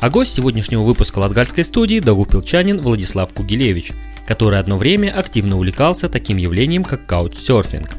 А 0.01 0.10
гость 0.10 0.34
сегодняшнего 0.34 0.81
выпуска 0.81 1.20
Латгальской 1.20 1.63
студии– 1.63 2.00
дагупилчанин 2.03 2.81
Владислав 2.81 3.31
Кугелевич, 3.36 3.91
который 4.25 4.58
одно 4.58 4.79
время 4.79 5.15
активно 5.15 5.58
увлекался 5.58 6.10
таким 6.10 6.38
явлением, 6.38 6.84
как 6.84 7.05
каучсерфинг. 7.05 7.91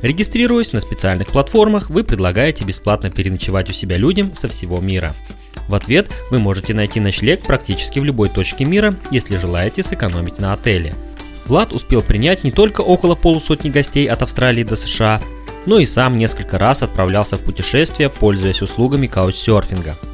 Регистрируясь 0.00 0.72
на 0.72 0.80
специальных 0.80 1.26
платформах, 1.26 1.90
вы 1.90 2.04
предлагаете 2.04 2.62
бесплатно 2.62 3.10
переночевать 3.10 3.68
у 3.68 3.72
себя 3.72 3.96
людям 3.96 4.32
со 4.32 4.46
всего 4.46 4.78
мира. 4.78 5.12
В 5.66 5.74
ответ 5.74 6.08
вы 6.30 6.38
можете 6.38 6.72
найти 6.72 7.00
ночлег 7.00 7.42
практически 7.42 7.98
в 7.98 8.04
любой 8.04 8.28
точке 8.28 8.64
мира, 8.64 8.94
если 9.10 9.36
желаете 9.36 9.82
сэкономить 9.82 10.38
на 10.38 10.52
отеле. 10.52 10.94
Влад 11.46 11.74
успел 11.74 12.02
принять 12.02 12.44
не 12.44 12.52
только 12.52 12.82
около 12.82 13.16
полусотни 13.16 13.70
гостей 13.70 14.06
от 14.06 14.22
Австралии 14.22 14.62
до 14.62 14.76
США, 14.76 15.20
но 15.66 15.80
и 15.80 15.84
сам 15.84 16.16
несколько 16.16 16.58
раз 16.58 16.84
отправлялся 16.84 17.36
в 17.36 17.40
путешествия, 17.40 18.08
пользуясь 18.08 18.62
услугами 18.62 19.08
каучсерфинга– 19.08 19.98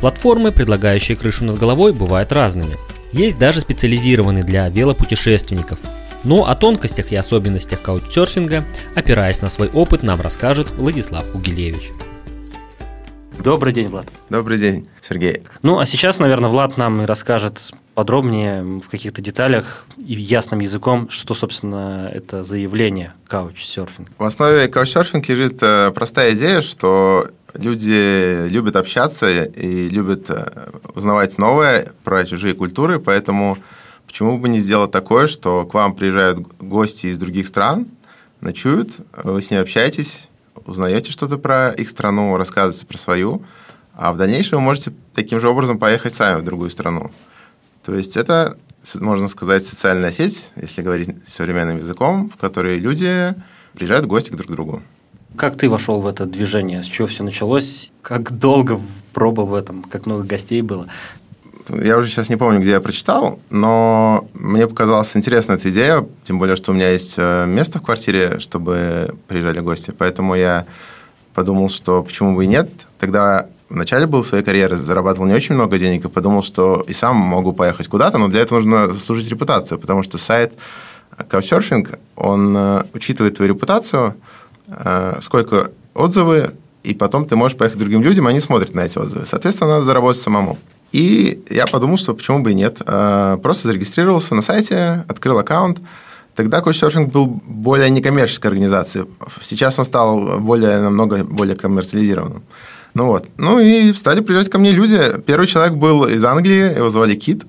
Платформы, 0.00 0.52
предлагающие 0.52 1.16
крышу 1.16 1.44
над 1.44 1.58
головой, 1.58 1.92
бывают 1.92 2.30
разными. 2.30 2.76
Есть 3.12 3.36
даже 3.36 3.60
специализированные 3.60 4.44
для 4.44 4.68
велопутешественников. 4.68 5.80
Но 6.22 6.46
о 6.46 6.54
тонкостях 6.54 7.10
и 7.10 7.16
особенностях 7.16 7.82
каучсерфинга, 7.82 8.64
опираясь 8.94 9.42
на 9.42 9.48
свой 9.48 9.68
опыт, 9.68 10.04
нам 10.04 10.20
расскажет 10.20 10.70
Владислав 10.72 11.24
Угилевич. 11.34 11.90
Добрый 13.42 13.72
день, 13.72 13.88
Влад. 13.88 14.06
Добрый 14.30 14.58
день, 14.58 14.88
Сергей. 15.00 15.42
Ну, 15.62 15.78
а 15.78 15.86
сейчас, 15.86 16.18
наверное, 16.18 16.50
Влад 16.50 16.76
нам 16.76 17.02
и 17.02 17.04
расскажет 17.04 17.72
подробнее 17.94 18.80
в 18.80 18.88
каких-то 18.88 19.20
деталях 19.20 19.84
и 19.96 20.14
ясным 20.14 20.60
языком, 20.60 21.08
что, 21.10 21.34
собственно, 21.34 22.08
это 22.12 22.44
заявление 22.44 23.14
каучсерфинг. 23.26 24.10
В 24.16 24.24
основе 24.24 24.68
каучсерфинг 24.68 25.28
лежит 25.28 25.58
э, 25.62 25.90
простая 25.92 26.34
идея, 26.34 26.60
что 26.60 27.30
люди 27.54 28.48
любят 28.48 28.76
общаться 28.76 29.44
и 29.44 29.88
любят 29.88 30.30
э, 30.30 30.70
узнавать 30.94 31.38
новое 31.38 31.92
про 32.04 32.24
чужие 32.24 32.54
культуры, 32.54 32.98
поэтому 32.98 33.58
почему 34.06 34.38
бы 34.38 34.48
не 34.48 34.60
сделать 34.60 34.90
такое, 34.90 35.26
что 35.26 35.66
к 35.66 35.74
вам 35.74 35.94
приезжают 35.94 36.40
гости 36.58 37.06
из 37.06 37.18
других 37.18 37.46
стран, 37.46 37.88
ночуют, 38.40 38.96
вы 39.12 39.42
с 39.42 39.50
ними 39.50 39.62
общаетесь, 39.62 40.28
узнаете 40.66 41.12
что-то 41.12 41.38
про 41.38 41.70
их 41.70 41.88
страну, 41.88 42.36
рассказываете 42.36 42.86
про 42.86 42.98
свою, 42.98 43.42
а 43.94 44.12
в 44.12 44.16
дальнейшем 44.16 44.58
вы 44.58 44.64
можете 44.64 44.92
таким 45.14 45.40
же 45.40 45.48
образом 45.48 45.78
поехать 45.78 46.14
сами 46.14 46.40
в 46.40 46.44
другую 46.44 46.70
страну. 46.70 47.10
То 47.84 47.94
есть 47.94 48.16
это, 48.16 48.58
можно 48.94 49.28
сказать, 49.28 49.66
социальная 49.66 50.12
сеть, 50.12 50.50
если 50.56 50.82
говорить 50.82 51.16
современным 51.26 51.78
языком, 51.78 52.30
в 52.30 52.36
которой 52.36 52.78
люди 52.78 53.34
приезжают 53.72 54.06
гости 54.06 54.30
к 54.30 54.36
друг 54.36 54.50
другу. 54.50 54.82
Как 55.38 55.56
ты 55.56 55.70
вошел 55.70 56.00
в 56.00 56.06
это 56.08 56.26
движение? 56.26 56.82
С 56.82 56.86
чего 56.86 57.06
все 57.06 57.22
началось? 57.22 57.92
Как 58.02 58.36
долго 58.36 58.80
пробовал 59.12 59.50
в 59.50 59.54
этом? 59.54 59.84
Как 59.84 60.04
много 60.04 60.24
гостей 60.24 60.62
было? 60.62 60.88
Я 61.68 61.96
уже 61.96 62.08
сейчас 62.08 62.28
не 62.28 62.34
помню, 62.34 62.58
где 62.58 62.70
я 62.70 62.80
прочитал, 62.80 63.38
но 63.48 64.26
мне 64.34 64.66
показалась 64.66 65.16
интересная 65.16 65.56
эта 65.56 65.70
идея, 65.70 66.04
тем 66.24 66.40
более, 66.40 66.56
что 66.56 66.72
у 66.72 66.74
меня 66.74 66.90
есть 66.90 67.14
э, 67.18 67.46
место 67.46 67.78
в 67.78 67.82
квартире, 67.82 68.40
чтобы 68.40 69.14
приезжали 69.28 69.60
гости. 69.60 69.94
Поэтому 69.96 70.34
я 70.34 70.66
подумал, 71.34 71.68
что 71.68 72.02
почему 72.02 72.34
бы 72.34 72.44
и 72.44 72.48
нет. 72.48 72.68
Тогда 72.98 73.46
в 73.68 73.76
начале 73.76 74.06
был 74.06 74.24
своей 74.24 74.42
карьеры, 74.42 74.74
зарабатывал 74.74 75.28
не 75.28 75.34
очень 75.34 75.54
много 75.54 75.78
денег 75.78 76.04
и 76.04 76.08
подумал, 76.08 76.42
что 76.42 76.84
и 76.88 76.92
сам 76.92 77.14
могу 77.14 77.52
поехать 77.52 77.86
куда-то, 77.86 78.18
но 78.18 78.26
для 78.26 78.40
этого 78.40 78.58
нужно 78.58 78.92
заслужить 78.92 79.28
репутацию, 79.28 79.78
потому 79.78 80.02
что 80.02 80.18
сайт 80.18 80.54
Couchsurfing, 81.16 81.96
он 82.16 82.56
э, 82.56 82.82
учитывает 82.92 83.36
твою 83.36 83.52
репутацию– 83.52 84.16
сколько 85.20 85.70
отзывы, 85.94 86.52
и 86.82 86.94
потом 86.94 87.26
ты 87.26 87.36
можешь 87.36 87.56
поехать 87.56 87.78
к 87.78 87.80
другим 87.80 88.02
людям, 88.02 88.26
они 88.26 88.40
смотрят 88.40 88.74
на 88.74 88.80
эти 88.80 88.98
отзывы. 88.98 89.26
Соответственно, 89.26 89.72
надо 89.72 89.84
заработать 89.84 90.22
самому. 90.22 90.58
И 90.92 91.44
я 91.50 91.66
подумал, 91.66 91.98
что 91.98 92.14
почему 92.14 92.40
бы 92.40 92.52
и 92.52 92.54
нет. 92.54 92.80
Э, 92.86 93.36
просто 93.42 93.68
зарегистрировался 93.68 94.34
на 94.34 94.42
сайте, 94.42 95.04
открыл 95.06 95.38
аккаунт. 95.38 95.80
Тогда 96.34 96.60
Couchsurfing 96.60 97.10
был 97.10 97.26
более 97.44 97.90
некоммерческой 97.90 98.50
организацией. 98.50 99.06
Сейчас 99.42 99.78
он 99.78 99.84
стал 99.84 100.38
более, 100.38 100.80
намного 100.80 101.24
более 101.24 101.56
коммерциализированным. 101.56 102.42
Ну 102.94 103.06
вот. 103.06 103.26
Ну 103.36 103.58
и 103.58 103.92
стали 103.92 104.20
приезжать 104.20 104.50
ко 104.50 104.58
мне 104.58 104.70
люди. 104.70 104.98
Первый 105.26 105.46
человек 105.46 105.74
был 105.74 106.04
из 106.04 106.24
Англии, 106.24 106.76
его 106.76 106.88
звали 106.88 107.16
Кит 107.16 107.44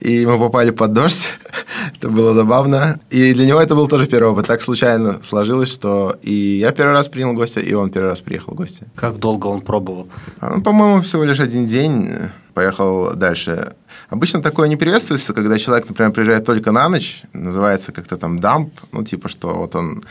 и 0.00 0.26
мы 0.26 0.38
попали 0.38 0.70
под 0.70 0.92
дождь. 0.92 1.28
это 1.96 2.08
было 2.08 2.34
забавно. 2.34 2.98
И 3.10 3.34
для 3.34 3.46
него 3.46 3.60
это 3.60 3.74
был 3.74 3.88
тоже 3.88 4.06
первый 4.06 4.32
опыт. 4.32 4.46
Так 4.46 4.62
случайно 4.62 5.20
сложилось, 5.22 5.70
что 5.70 6.16
и 6.22 6.32
я 6.32 6.72
первый 6.72 6.92
раз 6.92 7.08
принял 7.08 7.34
гостя, 7.34 7.60
и 7.60 7.72
он 7.74 7.90
первый 7.90 8.08
раз 8.08 8.20
приехал 8.20 8.54
в 8.54 8.56
гости. 8.56 8.86
Как 8.94 9.18
долго 9.18 9.46
он 9.46 9.60
пробовал? 9.60 10.08
А, 10.40 10.56
ну, 10.56 10.62
по-моему, 10.62 11.02
всего 11.02 11.24
лишь 11.24 11.40
один 11.40 11.66
день. 11.66 12.10
Поехал 12.54 13.14
дальше. 13.14 13.74
Обычно 14.08 14.42
такое 14.42 14.68
не 14.68 14.76
приветствуется, 14.76 15.32
когда 15.32 15.58
человек, 15.58 15.88
например, 15.88 16.12
приезжает 16.12 16.44
только 16.44 16.72
на 16.72 16.88
ночь, 16.88 17.22
называется 17.32 17.92
как-то 17.92 18.16
там 18.16 18.40
дамп, 18.40 18.72
ну, 18.90 19.04
типа, 19.04 19.28
что 19.28 19.54
вот 19.54 19.76
он 19.76 20.02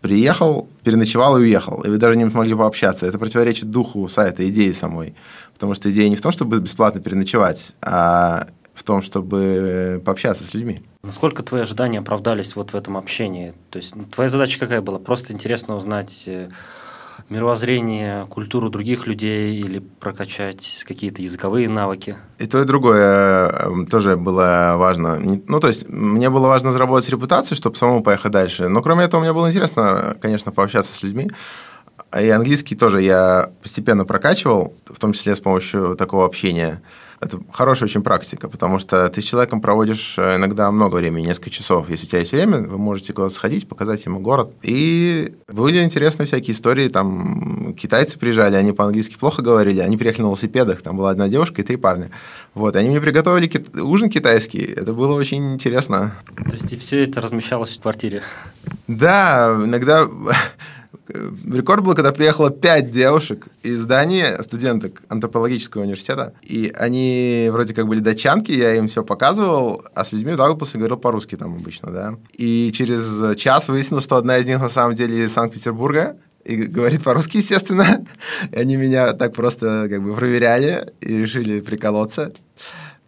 приехал, 0.00 0.68
переночевал 0.84 1.38
и 1.38 1.40
уехал, 1.40 1.80
и 1.80 1.88
вы 1.88 1.96
даже 1.96 2.16
не 2.16 2.30
смогли 2.30 2.54
пообщаться. 2.54 3.06
Это 3.06 3.18
противоречит 3.18 3.70
духу 3.70 4.06
сайта, 4.08 4.48
идеи 4.48 4.72
самой. 4.72 5.14
Потому 5.54 5.74
что 5.74 5.90
идея 5.90 6.08
не 6.08 6.16
в 6.16 6.20
том, 6.20 6.30
чтобы 6.30 6.60
бесплатно 6.60 7.00
переночевать, 7.00 7.72
а 7.82 8.48
в 8.78 8.82
том, 8.84 9.02
чтобы 9.02 10.00
пообщаться 10.04 10.44
с 10.44 10.54
людьми. 10.54 10.80
Насколько 11.02 11.42
твои 11.42 11.62
ожидания 11.62 11.98
оправдались 11.98 12.54
вот 12.54 12.72
в 12.72 12.76
этом 12.76 12.96
общении? 12.96 13.54
То 13.70 13.78
есть 13.78 13.94
ну, 13.94 14.04
твоя 14.04 14.30
задача 14.30 14.60
какая 14.60 14.80
была? 14.80 14.98
Просто 14.98 15.32
интересно 15.32 15.76
узнать 15.76 16.22
э, 16.26 16.48
мировоззрение, 17.28 18.26
культуру 18.26 18.70
других 18.70 19.06
людей 19.06 19.58
или 19.60 19.80
прокачать 19.80 20.84
какие-то 20.86 21.22
языковые 21.22 21.68
навыки? 21.68 22.16
И 22.38 22.46
то, 22.46 22.60
и 22.62 22.64
другое 22.64 23.48
э, 23.48 23.86
тоже 23.90 24.16
было 24.16 24.74
важно. 24.76 25.18
Ну, 25.18 25.60
то 25.60 25.68
есть, 25.68 25.88
мне 25.88 26.30
было 26.30 26.46
важно 26.46 26.72
заработать 26.72 27.10
репутацию, 27.10 27.56
чтобы 27.56 27.76
самому 27.76 28.02
поехать 28.02 28.32
дальше. 28.32 28.68
Но 28.68 28.80
кроме 28.80 29.04
этого, 29.04 29.20
мне 29.20 29.32
было 29.32 29.48
интересно, 29.48 30.16
конечно, 30.20 30.52
пообщаться 30.52 30.92
с 30.92 31.02
людьми. 31.02 31.30
И 32.18 32.28
английский 32.28 32.76
тоже 32.76 33.02
я 33.02 33.50
постепенно 33.62 34.04
прокачивал, 34.04 34.74
в 34.86 34.98
том 34.98 35.12
числе 35.12 35.34
с 35.34 35.40
помощью 35.40 35.96
такого 35.96 36.24
общения. 36.24 36.80
Это 37.20 37.40
хорошая 37.52 37.88
очень 37.88 38.02
практика, 38.02 38.48
потому 38.48 38.78
что 38.78 39.08
ты 39.08 39.20
с 39.20 39.24
человеком 39.24 39.60
проводишь 39.60 40.14
э, 40.18 40.36
иногда 40.36 40.70
много 40.70 40.96
времени, 40.96 41.26
несколько 41.26 41.50
часов. 41.50 41.90
Если 41.90 42.06
у 42.06 42.08
тебя 42.08 42.20
есть 42.20 42.30
время, 42.30 42.58
вы 42.60 42.78
можете 42.78 43.12
куда-то 43.12 43.34
сходить, 43.34 43.68
показать 43.68 44.04
ему 44.06 44.20
город. 44.20 44.52
И 44.62 45.34
были 45.48 45.82
интересные 45.82 46.26
всякие 46.26 46.54
истории. 46.54 46.88
Там 46.88 47.74
китайцы 47.74 48.18
приезжали, 48.18 48.54
они 48.54 48.72
по-английски 48.72 49.16
плохо 49.18 49.42
говорили, 49.42 49.80
они 49.80 49.96
приехали 49.96 50.22
на 50.22 50.26
велосипедах, 50.26 50.80
там 50.82 50.96
была 50.96 51.10
одна 51.10 51.28
девушка 51.28 51.60
и 51.62 51.64
три 51.64 51.76
парня. 51.76 52.10
Вот, 52.54 52.76
они 52.76 52.88
мне 52.88 53.00
приготовили 53.00 53.48
кит... 53.48 53.76
ужин 53.76 54.10
китайский. 54.10 54.62
Это 54.62 54.92
было 54.92 55.14
очень 55.14 55.54
интересно. 55.54 56.14
То 56.36 56.52
есть 56.52 56.72
и 56.72 56.76
все 56.76 57.02
это 57.02 57.20
размещалось 57.20 57.76
в 57.76 57.80
квартире? 57.80 58.22
Да, 58.86 59.60
иногда 59.64 60.08
Рекорд 61.08 61.84
был, 61.84 61.94
когда 61.94 62.12
приехало 62.12 62.50
пять 62.50 62.90
девушек 62.90 63.46
из 63.62 63.80
здания, 63.80 64.38
студенток 64.42 65.02
антропологического 65.08 65.82
университета, 65.82 66.34
и 66.42 66.72
они 66.74 67.48
вроде 67.50 67.74
как 67.74 67.86
были 67.86 68.00
датчанки, 68.00 68.52
я 68.52 68.74
им 68.74 68.88
все 68.88 69.02
показывал, 69.02 69.84
а 69.94 70.04
с 70.04 70.12
людьми 70.12 70.34
Даугавпилсе 70.34 70.78
говорил 70.78 70.96
по-русски 70.96 71.36
там 71.36 71.54
обычно, 71.54 71.90
да. 71.90 72.14
И 72.32 72.70
через 72.72 73.36
час 73.36 73.68
выяснилось, 73.68 74.04
что 74.04 74.16
одна 74.16 74.38
из 74.38 74.46
них 74.46 74.60
на 74.60 74.68
самом 74.68 74.94
деле 74.94 75.24
из 75.24 75.32
Санкт-Петербурга, 75.32 76.16
и 76.44 76.56
говорит 76.56 77.02
по-русски, 77.02 77.38
естественно. 77.38 78.06
И 78.52 78.56
они 78.56 78.76
меня 78.76 79.12
так 79.12 79.34
просто 79.34 79.86
как 79.90 80.02
бы 80.02 80.14
проверяли 80.14 80.92
и 81.00 81.18
решили 81.18 81.60
приколоться. 81.60 82.32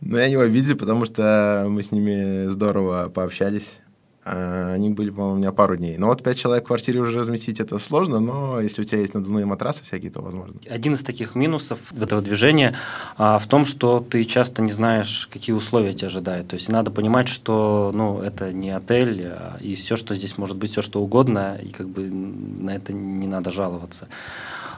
Но 0.01 0.19
я 0.19 0.29
не 0.29 0.37
в 0.37 0.41
обиде, 0.41 0.75
потому 0.75 1.07
что 1.07 1.67
мы 1.69 1.83
с 1.83 1.91
ними 1.91 2.49
здорово 2.49 3.11
пообщались. 3.15 3.79
А, 4.23 4.73
они 4.75 4.91
были, 4.91 5.11
по-моему, 5.11 5.35
у 5.35 5.39
меня 5.39 5.53
пару 5.53 5.77
дней. 5.77 5.97
Но 5.97 6.09
вот 6.09 6.23
пять 6.23 6.39
человек 6.39 6.65
в 6.65 6.67
квартире 6.67 7.01
уже 7.01 7.19
разместить 7.19 7.59
это 7.59 7.79
сложно, 7.79 8.21
но 8.21 8.61
если 8.61 8.83
у 8.83 8.85
тебя 8.85 9.01
есть 9.01 9.15
надувные 9.15 9.47
матрасы 9.47 9.83
всякие, 9.83 10.11
то 10.11 10.21
возможно. 10.21 10.55
Один 10.69 10.95
из 10.95 11.03
таких 11.03 11.35
минусов 11.35 11.79
этого 11.99 12.21
движения 12.21 12.77
а, 13.17 13.39
в 13.39 13.47
том, 13.47 13.65
что 13.65 14.01
ты 14.01 14.25
часто 14.25 14.61
не 14.61 14.73
знаешь, 14.73 15.29
какие 15.33 15.55
условия 15.55 15.95
тебя 15.95 16.09
ожидают. 16.09 16.49
То 16.49 16.55
есть 16.55 16.69
надо 16.69 16.91
понимать, 16.91 17.29
что 17.29 17.93
ну, 17.95 18.21
это 18.21 18.53
не 18.53 18.71
отель, 18.71 19.27
а, 19.27 19.57
и 19.61 19.75
все, 19.75 19.97
что 19.97 20.15
здесь 20.15 20.37
может 20.37 20.57
быть, 20.57 20.73
все 20.73 20.83
что 20.83 21.01
угодно, 21.01 21.59
и 21.63 21.71
как 21.71 21.89
бы 21.89 22.03
на 22.03 22.71
это 22.71 22.93
не 22.93 23.27
надо 23.27 23.51
жаловаться. 23.51 24.09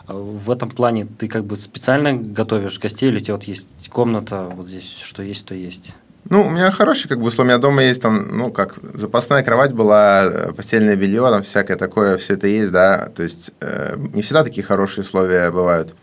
В 0.06 0.50
этом 0.50 0.70
плане 0.70 1.06
ты 1.06 1.28
как 1.28 1.44
бы 1.44 1.56
специально 1.56 2.12
готовишь 2.14 2.78
гостей, 2.78 3.08
или 3.08 3.18
у 3.18 3.20
тебя 3.20 3.34
вот 3.34 3.44
есть 3.44 3.68
комната, 3.88 4.44
вот 4.54 4.68
здесь 4.68 4.99
что 5.00 5.22
есть, 5.22 5.46
то 5.46 5.54
есть? 5.54 5.94
Ну, 6.28 6.46
у 6.46 6.50
меня 6.50 6.70
хорошие 6.70 7.08
как 7.08 7.18
бы 7.18 7.26
условия. 7.26 7.48
У 7.48 7.52
меня 7.52 7.58
дома 7.58 7.82
есть 7.82 8.00
там, 8.00 8.36
ну, 8.36 8.50
как 8.50 8.76
запасная 8.94 9.42
кровать 9.42 9.72
была, 9.72 10.24
э, 10.24 10.52
постельное 10.52 10.94
белье, 10.94 11.28
там 11.30 11.42
всякое 11.42 11.76
такое, 11.76 12.16
все 12.16 12.34
это 12.34 12.46
есть, 12.46 12.70
да. 12.70 13.10
То 13.14 13.22
есть 13.22 13.50
э, 13.60 13.96
не 14.14 14.22
всегда 14.22 14.44
такие 14.44 14.64
хорошие 14.64 15.02
условия 15.02 15.50
бывают, 15.50 15.94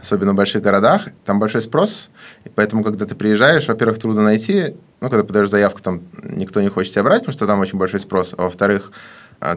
особенно 0.00 0.32
в 0.32 0.36
больших 0.36 0.62
городах. 0.62 1.08
Там 1.26 1.38
большой 1.38 1.60
спрос, 1.60 2.08
и 2.44 2.48
поэтому, 2.48 2.82
когда 2.82 3.04
ты 3.04 3.14
приезжаешь, 3.14 3.68
во-первых, 3.68 3.98
трудно 3.98 4.22
найти, 4.22 4.76
ну, 5.00 5.10
когда 5.10 5.24
подаешь 5.24 5.50
заявку, 5.50 5.82
там 5.82 6.02
никто 6.22 6.62
не 6.62 6.68
хочет 6.68 6.94
тебя 6.94 7.02
брать, 7.02 7.20
потому 7.20 7.34
что 7.34 7.46
там 7.46 7.60
очень 7.60 7.78
большой 7.78 8.00
спрос. 8.00 8.34
А 8.36 8.44
во-вторых, 8.44 8.92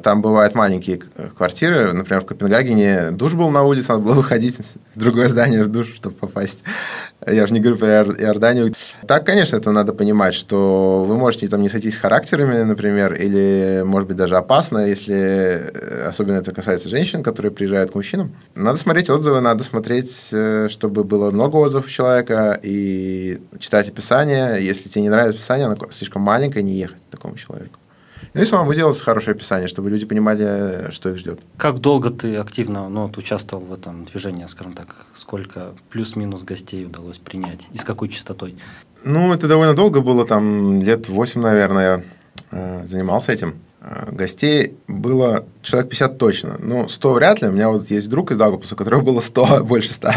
там 0.03 0.21
бывают 0.21 0.55
маленькие 0.55 0.97
квартиры. 0.97 1.93
Например, 1.93 2.21
в 2.21 2.25
Копенгагене 2.25 3.11
душ 3.11 3.33
был 3.33 3.49
на 3.49 3.63
улице, 3.63 3.89
надо 3.89 4.03
было 4.03 4.13
выходить 4.13 4.57
в 4.95 4.99
другое 4.99 5.27
здание 5.27 5.63
в 5.63 5.71
душ, 5.71 5.93
чтобы 5.95 6.15
попасть. 6.15 6.63
Я 7.25 7.45
же 7.47 7.53
не 7.53 7.59
говорю 7.59 7.77
про 7.77 8.03
Иорданию. 8.03 8.73
Так, 9.07 9.25
конечно, 9.25 9.57
это 9.57 9.71
надо 9.71 9.93
понимать, 9.93 10.33
что 10.33 11.03
вы 11.05 11.17
можете 11.17 11.47
там 11.47 11.61
не 11.61 11.69
сойтись 11.69 11.95
с 11.95 11.97
характерами, 11.97 12.63
например, 12.63 13.13
или, 13.13 13.83
может 13.85 14.07
быть, 14.07 14.17
даже 14.17 14.37
опасно, 14.37 14.85
если 14.85 15.15
э, 15.15 16.07
особенно 16.07 16.37
это 16.37 16.53
касается 16.53 16.87
женщин, 16.87 17.23
которые 17.23 17.51
приезжают 17.51 17.91
к 17.91 17.95
мужчинам. 17.95 18.35
Надо 18.55 18.79
смотреть 18.79 19.09
отзывы, 19.09 19.41
надо 19.41 19.63
смотреть, 19.63 20.29
э, 20.31 20.67
чтобы 20.69 21.03
было 21.03 21.31
много 21.31 21.57
отзывов 21.57 21.89
человека, 21.89 22.59
и 22.63 23.41
читать 23.59 23.87
описание. 23.89 24.63
Если 24.63 24.89
тебе 24.89 25.03
не 25.03 25.09
нравится 25.09 25.39
описание, 25.39 25.65
оно 25.65 25.77
слишком 25.91 26.21
маленькое, 26.21 26.63
не 26.63 26.73
ехать 26.73 27.01
такому 27.09 27.35
человеку. 27.35 27.78
Ну 28.39 28.43
и 28.43 28.45
самому 28.45 28.73
делать 28.73 28.97
хорошее 29.01 29.35
описание, 29.35 29.67
чтобы 29.67 29.89
люди 29.89 30.05
понимали, 30.05 30.91
что 30.91 31.09
их 31.09 31.17
ждет. 31.17 31.41
Как 31.57 31.79
долго 31.79 32.09
ты 32.09 32.37
активно 32.37 32.87
ну, 32.87 33.07
вот, 33.07 33.17
участвовал 33.17 33.65
в 33.65 33.73
этом 33.73 34.05
движении, 34.05 34.45
скажем 34.47 34.71
так? 34.75 35.07
Сколько 35.13 35.73
плюс-минус 35.89 36.43
гостей 36.43 36.85
удалось 36.85 37.17
принять? 37.17 37.67
И 37.73 37.77
с 37.77 37.83
какой 37.83 38.07
частотой? 38.07 38.55
Ну, 39.03 39.33
это 39.33 39.49
довольно 39.49 39.73
долго 39.73 39.99
было, 39.99 40.25
там 40.25 40.81
лет 40.81 41.09
8, 41.09 41.41
наверное, 41.41 42.05
занимался 42.51 43.31
этим. 43.31 43.55
Э, 43.81 44.11
гостей 44.11 44.75
было 44.87 45.45
человек 45.61 45.89
50 45.89 46.17
точно. 46.17 46.57
Ну, 46.59 46.89
100 46.89 47.13
вряд 47.13 47.41
ли. 47.41 47.47
У 47.47 47.51
меня 47.51 47.69
вот 47.69 47.89
есть 47.89 48.09
друг 48.09 48.31
из 48.31 48.37
Даугавпилса, 48.37 48.75
у 48.75 48.77
которого 48.77 49.01
было 49.01 49.19
100, 49.19 49.63
больше 49.63 49.93
100. 49.93 50.09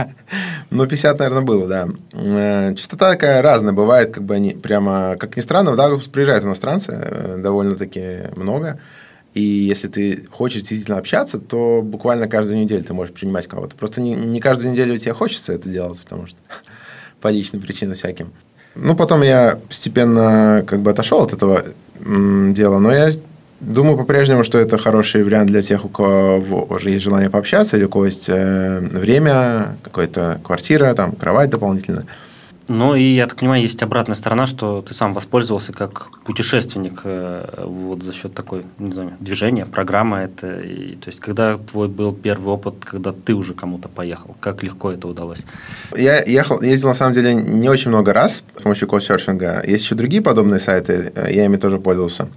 Но 0.71 0.87
50, 0.87 1.19
наверное, 1.19 1.43
было, 1.43 1.69
да. 1.69 1.89
Э, 2.13 2.75
частота 2.75 3.13
такая 3.13 3.41
разная. 3.43 3.73
Бывает, 3.73 4.13
как 4.13 4.25
бы 4.25 4.35
они 4.35 4.51
прямо... 4.51 5.17
Как 5.19 5.37
ни 5.37 5.41
странно, 5.41 5.73
в 5.73 5.77
Даугавпилс 5.77 6.09
приезжают 6.09 6.45
иностранцы 6.45 6.93
э, 6.93 7.37
довольно-таки 7.39 8.31
много. 8.37 8.81
И 9.35 9.41
если 9.41 9.89
ты 9.89 10.27
хочешь 10.31 10.63
действительно 10.63 10.99
общаться, 10.99 11.39
то 11.39 11.81
буквально 11.83 12.29
каждую 12.29 12.59
неделю 12.59 12.85
ты 12.85 12.93
можешь 12.93 13.15
принимать 13.15 13.47
кого-то. 13.47 13.77
Просто 13.77 14.03
не, 14.03 14.15
не 14.15 14.41
каждую 14.41 14.73
неделю 14.73 14.99
тебе 14.99 15.15
хочется 15.15 15.53
это 15.53 15.69
делать, 15.69 16.01
потому 16.01 16.27
что 16.27 16.37
по 17.21 17.29
личным 17.29 17.63
причинам 17.63 17.95
всяким. 17.95 18.33
Ну, 18.75 18.97
потом 18.97 19.23
я 19.23 19.59
постепенно 19.69 20.65
как 20.67 20.81
бы 20.81 20.91
отошел 20.91 21.23
от 21.23 21.33
этого 21.33 21.65
дела, 22.55 22.79
но 22.79 22.93
я 22.93 23.11
Думаю 23.63 23.97
по-прежнему, 23.97 24.43
что 24.43 24.59
это 24.59 24.77
хороший 24.77 25.23
вариант 25.23 25.49
для 25.49 25.63
тех, 25.63 25.85
у 25.85 25.89
кого 25.89 26.67
уже 26.69 26.91
есть 26.91 27.05
желание 27.05 27.31
пообщаться, 27.31 27.77
или 27.77 27.85
у 27.85 27.89
кого 27.89 28.07
есть 28.07 28.25
э, 28.27 28.81
время, 28.81 29.77
какая-то 29.85 30.41
квартира, 30.43 30.93
там, 30.95 31.13
кровать 31.13 31.51
дополнительная. 31.51 32.07
Ну 32.75 32.95
и, 32.95 33.03
я 33.03 33.27
так 33.27 33.37
понимаю, 33.37 33.61
есть 33.61 33.83
обратная 33.83 34.17
сторона, 34.17 34.47
что 34.47 34.81
ты 34.81 34.95
сам 34.95 35.13
воспользовался 35.13 35.75
как 35.75 36.09
путешественник 36.25 37.03
э, 37.05 37.65
вот 37.67 38.03
за 38.03 38.15
счет 38.15 38.33
такой, 38.33 38.65
не 38.79 38.91
знаю, 38.93 39.13
движения, 39.21 39.67
программы. 39.67 40.21
Это, 40.21 40.59
и, 40.61 40.97
то 40.97 41.09
есть, 41.09 41.21
когда 41.21 41.59
твой 41.59 41.89
был 41.89 42.15
первый 42.15 42.51
опыт, 42.55 42.77
когда 42.83 43.13
ты 43.13 43.35
уже 43.35 43.53
кому-то 43.53 43.91
поехал, 43.91 44.35
как 44.41 44.63
легко 44.63 44.91
это 44.91 45.07
удалось? 45.07 45.41
Я 45.95 46.25
ехал, 46.25 46.63
ездил, 46.63 46.89
на 46.89 46.95
самом 46.95 47.13
деле, 47.13 47.35
не 47.35 47.69
очень 47.69 47.91
много 47.91 48.15
раз 48.15 48.43
с 48.57 48.63
помощью 48.63 48.89
коучсерфинга. 48.89 49.63
Есть 49.67 49.85
еще 49.85 49.95
другие 49.95 50.23
подобные 50.23 50.59
сайты, 50.59 51.13
э, 51.15 51.31
я 51.31 51.45
ими 51.45 51.59
тоже 51.59 51.79
пользовался. 51.79 52.29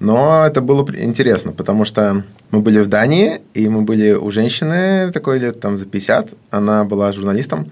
Но 0.00 0.44
это 0.44 0.60
было 0.60 0.84
интересно, 0.96 1.52
потому 1.52 1.84
что 1.84 2.24
мы 2.50 2.62
были 2.62 2.80
в 2.80 2.88
Дании, 2.88 3.42
и 3.54 3.68
мы 3.68 3.82
были 3.82 4.10
у 4.10 4.28
женщины 4.32 5.12
такой 5.12 5.38
лет 5.38 5.60
там 5.60 5.76
за 5.76 5.86
50, 5.86 6.30
она 6.50 6.82
была 6.82 7.12
журналистом, 7.12 7.70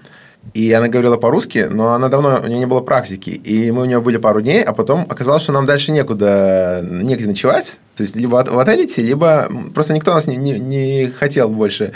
и 0.53 0.71
она 0.71 0.87
говорила 0.87 1.17
по-русски, 1.17 1.67
но 1.69 1.93
она 1.93 2.09
давно, 2.09 2.39
у 2.43 2.47
нее 2.47 2.59
не 2.59 2.67
было 2.67 2.81
практики. 2.81 3.29
И 3.29 3.71
мы 3.71 3.83
у 3.83 3.85
нее 3.85 4.01
были 4.01 4.17
пару 4.17 4.41
дней, 4.41 4.63
а 4.63 4.73
потом 4.73 5.05
оказалось, 5.09 5.43
что 5.43 5.51
нам 5.51 5.65
дальше 5.65 5.91
некуда, 5.91 6.85
негде 6.87 7.27
ночевать. 7.27 7.79
То 7.95 8.03
есть, 8.03 8.15
либо 8.15 8.45
в 8.47 8.59
отель 8.59 8.85
идти, 8.85 9.01
либо 9.01 9.49
просто 9.73 9.93
никто 9.93 10.13
нас 10.13 10.27
не, 10.27 10.35
не, 10.35 10.59
не 10.59 11.07
хотел 11.07 11.49
больше. 11.49 11.93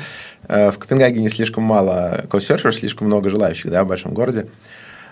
Э, 0.47 0.71
в 0.71 0.79
Копенгагене 0.79 1.29
слишком 1.29 1.63
мало 1.63 2.25
коучсерферов, 2.29 2.75
слишком 2.75 3.07
много 3.07 3.29
желающих, 3.29 3.69
да, 3.69 3.83
в 3.83 3.87
большом 3.87 4.13
городе. 4.13 4.47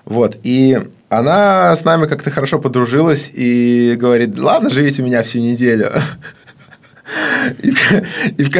Вот, 0.05 0.37
и 0.43 0.79
она 1.09 1.75
с 1.75 1.83
нами 1.83 2.05
как-то 2.05 2.29
хорошо 2.31 2.59
подружилась 2.59 3.31
и 3.33 3.95
говорит, 3.99 4.37
ладно, 4.37 4.69
живите 4.69 5.01
у 5.01 5.05
меня 5.05 5.23
всю 5.23 5.39
неделю. 5.39 5.91
И, 7.61 7.73
и, 8.37 8.51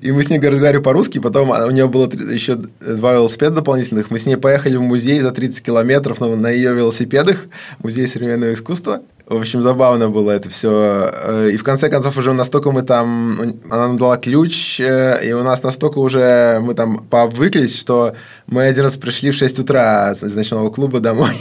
и 0.00 0.12
мы 0.12 0.22
с 0.22 0.30
ней 0.30 0.38
разговаривали 0.38 0.82
по-русски, 0.82 1.18
потом 1.18 1.50
у 1.50 1.70
нее 1.70 1.88
было 1.88 2.10
еще 2.10 2.56
два 2.56 3.14
велосипеда 3.14 3.56
дополнительных. 3.56 4.10
Мы 4.10 4.18
с 4.18 4.26
ней 4.26 4.36
поехали 4.36 4.76
в 4.76 4.82
музей 4.82 5.20
за 5.20 5.30
30 5.30 5.62
километров 5.62 6.20
на, 6.20 6.34
на 6.36 6.50
ее 6.50 6.74
велосипедах, 6.74 7.46
музей 7.82 8.06
современного 8.08 8.52
искусства. 8.52 9.02
В 9.26 9.36
общем, 9.36 9.62
забавно 9.62 10.08
было 10.08 10.32
это 10.32 10.50
все. 10.50 11.10
Э, 11.14 11.50
и 11.52 11.56
в 11.56 11.64
конце 11.64 11.88
концов 11.88 12.16
уже 12.18 12.32
настолько 12.32 12.70
мы 12.70 12.82
там... 12.82 13.38
Она 13.70 13.88
нам 13.88 13.98
дала 13.98 14.16
ключ, 14.16 14.80
э, 14.80 15.20
и 15.24 15.32
у 15.32 15.42
нас 15.42 15.62
настолько 15.62 15.98
уже 15.98 16.60
мы 16.60 16.74
там 16.74 16.98
пообвыклись, 16.98 17.78
что 17.78 18.14
мы 18.46 18.64
один 18.64 18.84
раз 18.84 18.96
пришли 18.96 19.30
в 19.30 19.34
6 19.34 19.60
утра 19.60 20.12
из 20.12 20.34
ночного 20.34 20.70
клуба 20.70 21.00
домой. 21.00 21.34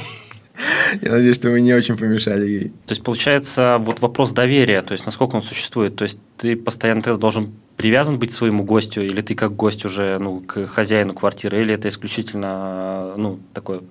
Я 1.01 1.11
надеюсь, 1.11 1.37
что 1.37 1.49
мы 1.49 1.61
не 1.61 1.73
очень 1.73 1.97
помешали 1.97 2.47
ей. 2.47 2.63
То 2.85 2.91
есть, 2.91 3.03
получается, 3.03 3.77
вот 3.79 3.99
вопрос 4.01 4.31
доверия, 4.31 4.81
то 4.81 4.93
есть, 4.93 5.05
насколько 5.05 5.35
он 5.35 5.43
существует. 5.43 5.95
То 5.95 6.03
есть, 6.03 6.19
ты 6.37 6.55
постоянно 6.55 7.01
ты 7.01 7.15
должен 7.15 7.53
привязан 7.77 8.19
быть 8.19 8.31
к 8.31 8.33
своему 8.33 8.63
гостю, 8.63 9.01
или 9.01 9.21
ты 9.21 9.35
как 9.35 9.55
гость 9.55 9.85
уже 9.85 10.17
ну, 10.19 10.41
к 10.41 10.67
хозяину 10.67 11.13
квартиры, 11.13 11.61
или 11.61 11.73
это 11.73 11.87
исключительно 11.87 13.13
ну, 13.17 13.39
такой 13.53 13.81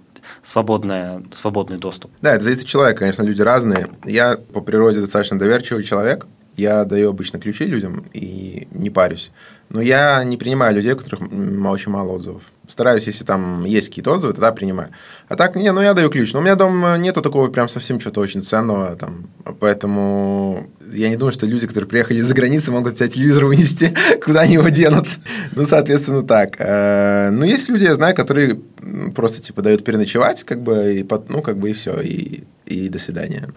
свободное, 0.42 1.22
свободный 1.32 1.78
доступ? 1.78 2.10
Да, 2.20 2.34
это 2.34 2.44
зависит 2.44 2.62
от 2.62 2.68
человека, 2.68 3.00
конечно, 3.00 3.22
люди 3.22 3.42
разные. 3.42 3.88
Я 4.04 4.36
по 4.52 4.60
природе 4.60 5.00
достаточно 5.00 5.38
доверчивый 5.38 5.82
человек, 5.82 6.26
я 6.56 6.84
даю 6.84 7.10
обычно 7.10 7.40
ключи 7.40 7.64
людям 7.64 8.04
и 8.12 8.68
не 8.72 8.90
парюсь. 8.90 9.30
Но 9.70 9.80
я 9.80 10.22
не 10.24 10.36
принимаю 10.36 10.74
людей, 10.74 10.92
у 10.92 10.96
которых 10.96 11.22
очень 11.22 11.90
мало 11.90 12.12
отзывов 12.12 12.42
стараюсь, 12.70 13.06
если 13.06 13.24
там 13.24 13.64
есть 13.64 13.88
какие-то 13.88 14.12
отзывы, 14.12 14.32
тогда 14.32 14.52
принимаю. 14.52 14.90
А 15.28 15.36
так, 15.36 15.56
не, 15.56 15.70
ну 15.72 15.80
я 15.80 15.94
даю 15.94 16.10
ключ. 16.10 16.32
Но 16.32 16.40
у 16.40 16.42
меня 16.42 16.54
дома 16.54 16.96
нету 16.96 17.22
такого 17.22 17.48
прям 17.48 17.68
совсем 17.68 18.00
что-то 18.00 18.20
очень 18.20 18.42
ценного, 18.42 18.96
там, 18.96 19.26
поэтому 19.58 20.68
я 20.92 21.08
не 21.08 21.16
думаю, 21.16 21.32
что 21.32 21.46
люди, 21.46 21.66
которые 21.66 21.88
приехали 21.88 22.18
из-за 22.18 22.34
границы, 22.34 22.72
могут 22.72 22.96
тебя 22.96 23.08
телевизор 23.08 23.44
вынести, 23.44 23.94
куда 24.24 24.40
они 24.40 24.54
его 24.54 24.68
денут. 24.68 25.06
Ну, 25.52 25.64
соответственно, 25.66 26.22
так. 26.22 26.56
Э, 26.58 27.30
ну, 27.30 27.44
есть 27.44 27.68
люди, 27.68 27.84
я 27.84 27.94
знаю, 27.94 28.14
которые 28.14 28.60
просто, 29.14 29.40
типа, 29.42 29.62
дают 29.62 29.84
переночевать, 29.84 30.44
как 30.44 30.62
бы, 30.62 30.94
и, 30.94 31.08
ну, 31.28 31.42
как 31.42 31.58
бы, 31.58 31.70
и 31.70 31.72
все, 31.72 32.00
и, 32.00 32.44
и 32.70 32.88
до 32.88 32.98
свидания. 32.98 33.48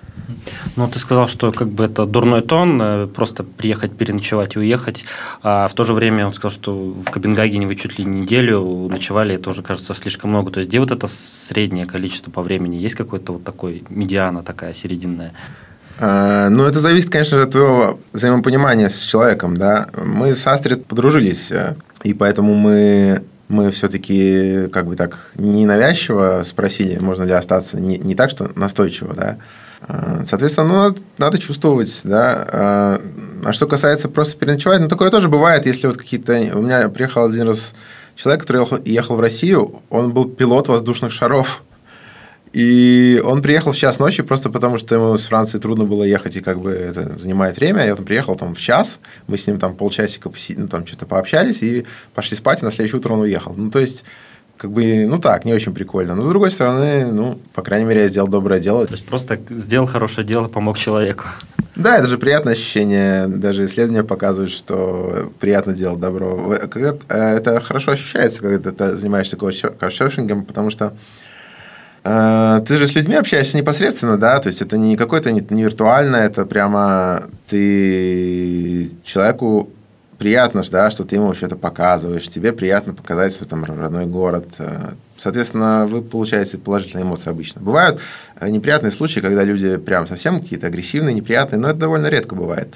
Ну, 0.76 0.88
ты 0.88 1.00
сказал, 1.00 1.28
что 1.28 1.52
как 1.52 1.70
бы 1.70 1.86
это 1.86 2.06
дурной 2.06 2.42
тон, 2.42 2.82
э, 2.82 3.08
просто 3.08 3.44
приехать, 3.44 3.96
переночевать 3.96 4.56
и 4.56 4.60
уехать. 4.60 5.06
А 5.42 5.68
в 5.68 5.74
то 5.74 5.84
же 5.84 5.94
время 5.94 6.26
он 6.26 6.34
сказал, 6.34 6.52
что 6.52 6.74
в 6.74 7.06
Копенгагене 7.12 7.68
вы 7.68 7.76
чуть 7.76 8.00
ли 8.00 8.06
неделю 8.06 8.88
ночевали, 8.90 9.36
это 9.36 9.50
уже 9.50 9.62
кажется 9.62 9.94
слишком 9.94 10.32
много. 10.32 10.52
То 10.52 10.60
есть 10.60 10.70
где 10.70 10.80
вот 10.80 10.92
это 10.92 11.08
среднее 11.08 11.86
количество 11.86 12.32
по 12.32 12.42
времени? 12.42 12.76
Есть 12.78 12.96
какое-то 12.96 13.34
вот 13.34 13.44
такой 13.44 13.84
медиана 13.90 14.44
такая 14.44 14.74
серединная? 14.74 15.34
А, 16.00 16.50
ну, 16.50 16.66
это 16.66 16.80
зависит, 16.80 17.12
конечно 17.12 17.38
же, 17.38 17.44
от 17.44 17.52
твоего 17.52 18.00
взаимопонимания 18.14 18.90
с 18.90 19.00
человеком, 19.04 19.58
да. 19.58 19.88
Мы 20.04 20.36
с 20.36 20.48
Астрид 20.48 20.86
подружились, 20.86 21.52
э, 21.52 21.76
и 22.04 22.14
поэтому 22.14 22.56
мы 22.56 23.24
мы 23.54 23.72
все-таки 23.72 24.68
как 24.74 24.88
бы 24.88 24.96
так 24.96 25.32
ненавязчиво 25.36 26.42
спросили, 26.44 26.98
можно 27.00 27.24
ли 27.24 27.32
остаться, 27.32 27.80
не, 27.80 27.98
не 27.98 28.16
так, 28.16 28.30
что 28.30 28.52
настойчиво, 28.56 29.14
да. 29.14 29.38
А, 29.82 30.24
соответственно, 30.26 30.68
ну, 30.68 30.74
надо, 30.76 31.00
надо 31.18 31.38
чувствовать, 31.38 32.02
да. 32.04 32.48
А, 32.52 33.02
а 33.46 33.54
что 33.54 33.68
касается 33.68 34.10
просто 34.10 34.36
переночевать, 34.36 34.82
ну, 34.82 34.88
такое 34.88 35.12
тоже 35.12 35.30
бывает, 35.30 35.66
если 35.66 35.88
вот 35.88 35.98
какие-то... 35.98 36.34
У 36.56 36.62
меня 36.62 36.90
приехал 36.90 37.26
один 37.26 37.48
раз 37.48 37.74
человек, 38.16 38.42
который 38.42 38.64
ехал, 38.64 38.80
ехал 38.84 39.16
в 39.16 39.20
Россию, 39.20 39.82
он 39.90 40.12
был 40.12 40.26
пилот 40.26 40.68
воздушных 40.68 41.12
шаров. 41.12 41.64
И 42.54 43.20
он 43.26 43.42
приехал 43.42 43.72
в 43.72 43.78
час 43.78 43.98
ночи 43.98 44.22
просто 44.22 44.52
потому, 44.52 44.78
что 44.78 44.94
ему 44.94 45.18
с 45.18 45.26
Франции 45.26 45.58
трудно 45.58 45.86
было 45.86 46.04
ехать, 46.04 46.38
и 46.38 46.42
как 46.42 46.60
бы 46.60 46.70
это 46.70 47.18
занимает 47.18 47.58
время. 47.58 47.88
И 47.88 47.90
он 47.90 48.06
приехал 48.06 48.36
там 48.36 48.54
в 48.54 48.60
час, 48.60 49.00
мы 49.26 49.40
с 49.40 49.48
ним 49.48 49.60
там 49.60 49.76
полчасика 49.76 50.30
ну, 50.50 50.68
там 50.68 50.86
что-то 50.86 51.08
пообщались, 51.08 51.64
и 51.64 51.86
пошли 52.14 52.38
спать, 52.38 52.62
и 52.62 52.66
на 52.66 52.72
следующее 52.72 53.00
утро 53.00 53.14
он 53.14 53.22
уехал. 53.22 53.56
Ну, 53.58 53.72
то 53.72 53.80
есть, 53.80 54.06
как 54.58 54.72
бы, 54.72 55.06
ну 55.08 55.20
так, 55.20 55.46
не 55.46 55.54
очень 55.54 55.74
прикольно. 55.74 56.14
Но 56.14 56.26
с 56.26 56.30
другой 56.30 56.52
стороны, 56.52 57.08
ну, 57.12 57.40
по 57.54 57.64
крайней 57.64 57.86
мере, 57.86 58.04
я 58.04 58.08
сделал 58.08 58.28
доброе 58.28 58.60
дело. 58.60 58.86
То 58.86 58.94
есть, 58.94 59.06
просто 59.08 59.40
сделал 59.50 59.88
хорошее 59.88 60.26
дело, 60.28 60.48
помог 60.48 60.78
человеку. 60.78 61.26
Да, 61.76 61.98
это 61.98 62.06
же 62.06 62.20
приятное 62.20 62.54
ощущение. 62.54 63.28
Даже 63.28 63.66
исследования 63.66 64.04
показывают, 64.04 64.52
что 64.52 65.34
приятно 65.40 65.74
делать 65.74 66.00
добро. 66.00 66.56
Э, 66.76 66.98
это 67.10 67.60
хорошо 67.62 67.94
ощущается, 67.94 68.42
когда 68.42 68.72
ты 68.72 68.96
занимаешься 68.96 69.38
каучсерфингом, 69.38 70.46
потому 70.46 70.70
что 70.70 70.94
ты 72.04 72.78
же 72.78 72.88
с 72.88 72.96
людьми 72.96 73.16
общаешься 73.16 73.58
непосредственно, 73.58 74.18
да, 74.18 74.40
то 74.40 74.50
есть 74.50 74.62
это 74.62 74.78
не 74.78 74.98
какое-то 74.98 75.32
не, 75.32 75.46
не 75.50 75.64
виртуальное, 75.64 76.26
это 76.26 76.46
прямо 76.46 77.24
ты 77.48 78.90
человеку 79.06 79.70
приятно, 80.24 80.64
да, 80.72 80.90
что 80.90 81.04
ты 81.04 81.16
ему 81.16 81.34
что-то 81.34 81.58
показываешь, 81.58 82.30
тебе 82.30 82.54
приятно 82.54 82.94
показать 82.94 83.34
свой 83.34 83.48
там 83.48 83.66
родной 83.66 84.06
город. 84.06 84.48
Э, 84.58 84.94
соответственно, 85.18 85.86
вы 85.86 86.02
получаете 86.02 86.58
положительные 86.58 87.04
эмоции 87.06 87.30
обычно. 87.30 87.62
Бывают 87.62 88.00
э, 88.40 88.50
неприятные 88.50 88.94
случаи, 88.94 89.20
когда 89.20 89.44
люди 89.44 89.76
прям 89.76 90.08
совсем 90.08 90.40
какие-то 90.40 90.68
агрессивные, 90.68 91.14
неприятные, 91.14 91.60
но 91.60 91.70
это 91.70 91.80
довольно 91.80 92.08
редко 92.08 92.36
бывает. 92.36 92.74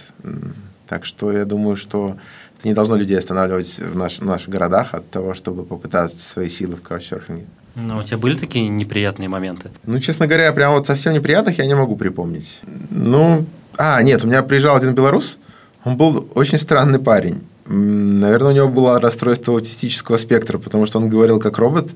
Так 0.89 1.05
что 1.05 1.31
я 1.31 1.45
думаю, 1.45 1.77
что 1.77 2.17
это 2.57 2.67
не 2.67 2.73
должно 2.73 2.97
людей 2.97 3.17
останавливать 3.17 3.79
в, 3.79 3.95
наш, 3.95 4.19
в 4.19 4.25
наших 4.25 4.49
городах 4.49 4.93
от 4.93 5.09
того, 5.09 5.33
чтобы 5.33 5.63
попытаться 5.63 6.19
свои 6.19 6.49
силы 6.49 6.75
в 6.75 6.81
каучсерфинге. 6.81 7.45
Ну, 7.79 7.99
у 7.99 8.03
тебя 8.03 8.17
были 8.17 8.35
такие 8.35 8.67
неприятные 8.69 9.29
моменты? 9.29 9.69
Ну, 9.85 9.99
честно 9.99 10.25
говоря, 10.25 10.51
прям 10.51 10.73
вот 10.73 10.87
совсем 10.87 11.13
неприятных 11.13 11.59
я 11.59 11.65
не 11.67 11.75
могу 11.75 11.95
припомнить. 11.95 12.59
Ну, 12.89 13.45
а, 13.77 14.01
нет, 14.01 14.23
у 14.23 14.27
меня 14.27 14.41
приезжал 14.41 14.75
один 14.75 14.95
белорус, 14.95 15.37
он 15.83 15.95
был 15.95 16.27
очень 16.33 16.57
странный 16.57 16.97
парень. 16.97 17.43
Наверное, 17.67 18.51
у 18.51 18.55
него 18.55 18.67
было 18.67 18.99
расстройство 18.99 19.53
аутистического 19.53 20.17
спектра, 20.17 20.57
потому 20.57 20.87
что 20.87 20.97
он 20.97 21.07
говорил 21.07 21.39
как 21.39 21.59
робот, 21.59 21.91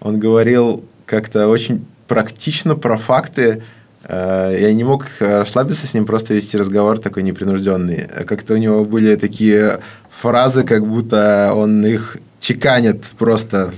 он 0.00 0.18
говорил 0.18 0.84
как-то 1.04 1.48
очень 1.48 1.84
практично 2.08 2.74
про 2.74 2.96
факты, 2.96 3.62
э, 4.04 4.56
я 4.58 4.72
не 4.72 4.84
мог 4.84 5.06
расслабиться 5.18 5.86
с 5.86 5.92
ним, 5.92 6.06
просто 6.06 6.32
вести 6.32 6.56
разговор 6.56 6.98
такой 6.98 7.22
непринужденный. 7.24 8.08
Как-то 8.26 8.54
у 8.54 8.56
него 8.56 8.86
были 8.86 9.16
такие 9.16 9.80
фразы, 10.08 10.64
как 10.64 10.86
будто 10.86 11.52
он 11.54 11.84
их 11.84 12.16
чеканит 12.40 13.04
просто 13.18 13.72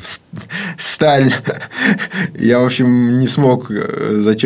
сталь. 0.77 1.33
Я, 2.35 2.61
в 2.61 2.67
общем, 2.67 3.19
не 3.19 3.29
смог 3.29 3.71
э, 3.71 4.41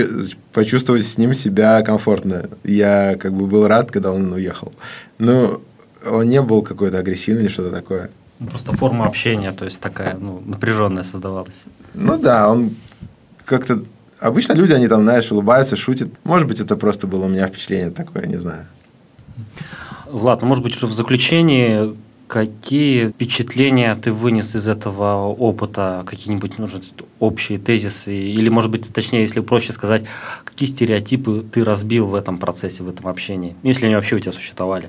почувствовать 0.53 1.07
с 1.07 1.19
ним 1.19 1.35
себя 1.35 1.83
комфортно. 1.83 2.49
Я 2.65 3.17
как 3.19 3.33
бы 3.33 3.47
был 3.47 3.67
рад, 3.67 3.91
когда 3.91 4.13
он 4.13 4.33
уехал. 4.33 4.73
Но 5.19 5.61
он 6.09 6.29
не 6.29 6.41
был 6.43 6.63
какой-то 6.63 6.99
агрессивный 6.99 7.43
или 7.43 7.49
что-то 7.49 7.71
такое. 7.71 8.11
Ну, 8.39 8.49
просто 8.49 8.73
форма 8.73 9.07
общения, 9.07 9.53
то 9.53 9.65
есть 9.65 9.81
такая 9.81 10.17
ну, 10.17 10.43
напряженная 10.45 11.05
создавалась. 11.05 11.63
Ну 11.95 12.19
да, 12.19 12.51
он 12.51 12.71
как-то... 13.45 13.85
Обычно 14.19 14.53
люди, 14.53 14.73
они 14.73 14.89
там, 14.89 15.03
знаешь, 15.03 15.31
улыбаются, 15.33 15.77
шутят. 15.77 16.09
Может 16.25 16.47
быть, 16.47 16.61
это 16.61 16.77
просто 16.77 17.07
было 17.07 17.25
у 17.25 17.29
меня 17.29 17.47
впечатление 17.47 17.91
такое, 17.91 18.27
не 18.27 18.37
знаю. 18.37 18.67
Влад, 20.07 20.43
ну, 20.43 20.49
может 20.49 20.63
быть, 20.63 20.77
уже 20.77 20.87
в 20.87 20.93
заключении 20.93 21.97
Какие 22.29 23.09
впечатления 23.09 23.95
ты 23.95 24.11
вынес 24.11 24.55
из 24.55 24.67
этого 24.67 25.27
опыта? 25.27 26.03
Какие-нибудь, 26.07 26.59
может, 26.59 26.85
общие 27.19 27.59
тезисы? 27.59 28.15
Или, 28.15 28.49
может 28.49 28.71
быть, 28.71 28.93
точнее, 28.93 29.23
если 29.23 29.41
проще 29.41 29.73
сказать, 29.73 30.05
какие 30.45 30.69
стереотипы 30.69 31.45
ты 31.53 31.63
разбил 31.63 32.07
в 32.07 32.15
этом 32.15 32.39
процессе, 32.39 32.83
в 32.83 32.89
этом 32.89 33.09
общении? 33.09 33.55
Ну, 33.63 33.69
если 33.69 33.87
они 33.87 33.95
вообще 33.97 34.17
у 34.17 34.19
тебя 34.19 34.33
существовали. 34.33 34.89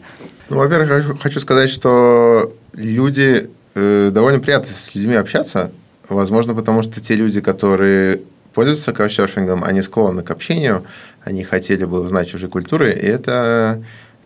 Ну, 0.50 0.58
во-первых, 0.58 1.20
хочу, 1.22 1.40
сказать, 1.40 1.70
что 1.70 2.54
люди 2.74 3.50
э, 3.76 4.10
довольно 4.14 4.40
приятно 4.40 4.68
с 4.68 4.96
людьми 4.96 5.16
общаться. 5.16 5.72
Возможно, 6.08 6.54
потому 6.54 6.82
что 6.84 7.02
те 7.02 7.16
люди, 7.16 7.42
которые 7.42 8.22
пользуются 8.54 8.94
каучсерфингом, 8.94 9.64
они 9.64 9.82
склонны 9.82 10.22
к 10.22 10.32
общению, 10.32 10.84
они 11.24 11.44
хотели 11.44 11.86
бы 11.86 12.00
узнать 12.00 12.30
чужие 12.30 12.50
культуры, 12.50 12.92
и 12.92 13.06
это 13.06 13.84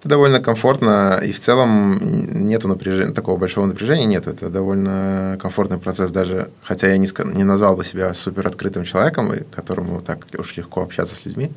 это 0.08 0.16
довольно 0.16 0.40
комфортно, 0.40 1.22
и 1.24 1.32
в 1.32 1.40
целом 1.40 2.00
нету 2.48 2.68
напряжения, 2.68 3.14
такого 3.14 3.38
большого 3.38 3.66
напряжения 3.66 4.06
нет. 4.06 4.28
Это 4.28 4.50
довольно 4.50 5.38
комфортный 5.42 5.78
процесс 5.78 6.12
даже, 6.12 6.50
хотя 6.64 6.88
я 6.88 6.98
не, 6.98 7.10
не 7.36 7.44
назвал 7.44 7.76
бы 7.76 7.84
себя 7.84 8.14
супер 8.14 8.48
открытым 8.48 8.86
человеком, 8.86 9.34
и 9.34 9.44
которому 9.44 10.02
так 10.02 10.26
уж 10.38 10.58
легко 10.58 10.82
общаться 10.82 11.16
с 11.16 11.26
людьми. 11.26 11.52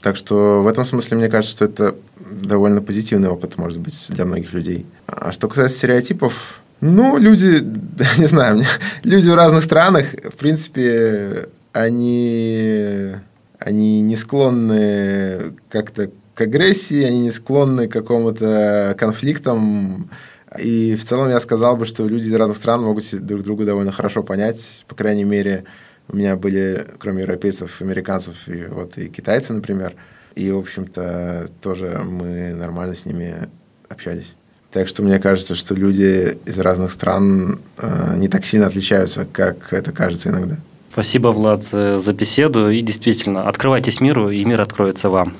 Так 0.00 0.16
что 0.16 0.62
в 0.62 0.66
этом 0.68 0.84
смысле 0.84 1.16
мне 1.16 1.28
кажется, 1.28 1.56
что 1.56 1.64
это 1.64 1.94
довольно 2.30 2.80
позитивный 2.82 3.28
опыт, 3.28 3.58
может 3.58 3.78
быть, 3.78 4.06
для 4.10 4.24
многих 4.24 4.52
людей. 4.52 4.86
А 5.06 5.32
что 5.32 5.48
касается 5.48 5.78
стереотипов, 5.78 6.60
ну, 6.80 7.18
люди, 7.18 7.64
не 8.18 8.26
знаю, 8.26 8.62
люди 9.02 9.28
в 9.28 9.34
разных 9.34 9.64
странах, 9.64 10.06
в 10.12 10.36
принципе, 10.36 11.48
они, 11.72 13.16
они 13.58 14.02
не 14.02 14.16
склонны 14.16 15.54
как-то 15.70 16.10
к 16.34 16.40
агрессии, 16.40 17.02
они 17.02 17.20
не 17.20 17.30
склонны 17.30 17.88
к 17.88 17.92
какому-то 17.92 18.94
конфликтам. 18.98 20.10
И 20.58 20.94
в 20.96 21.04
целом 21.04 21.30
я 21.30 21.40
сказал 21.40 21.76
бы, 21.76 21.84
что 21.84 22.06
люди 22.06 22.26
из 22.26 22.34
разных 22.34 22.56
стран 22.56 22.82
могут 22.82 23.04
друг 23.24 23.42
друга 23.42 23.64
довольно 23.64 23.92
хорошо 23.92 24.22
понять. 24.22 24.84
По 24.86 24.94
крайней 24.94 25.24
мере, 25.24 25.64
у 26.08 26.16
меня 26.16 26.36
были, 26.36 26.86
кроме 26.98 27.22
европейцев, 27.22 27.80
американцев 27.80 28.48
и, 28.48 28.66
вот, 28.66 28.98
и 28.98 29.08
китайцы, 29.08 29.52
например. 29.52 29.94
И, 30.34 30.50
в 30.50 30.58
общем-то, 30.58 31.48
тоже 31.62 32.00
мы 32.04 32.52
нормально 32.54 32.94
с 32.94 33.06
ними 33.06 33.48
общались. 33.88 34.36
Так 34.72 34.88
что 34.88 35.02
мне 35.02 35.20
кажется, 35.20 35.54
что 35.54 35.74
люди 35.74 36.36
из 36.44 36.58
разных 36.58 36.90
стран 36.90 37.60
э, 37.78 38.16
не 38.16 38.26
так 38.26 38.44
сильно 38.44 38.66
отличаются, 38.66 39.24
как 39.24 39.72
это 39.72 39.92
кажется 39.92 40.30
иногда. 40.30 40.56
Спасибо, 40.92 41.28
Влад, 41.28 41.64
за 41.64 42.12
беседу. 42.12 42.70
И 42.70 42.80
действительно, 42.80 43.48
открывайтесь 43.48 44.00
миру, 44.00 44.30
и 44.30 44.44
мир 44.44 44.60
откроется 44.60 45.10
вам. 45.10 45.36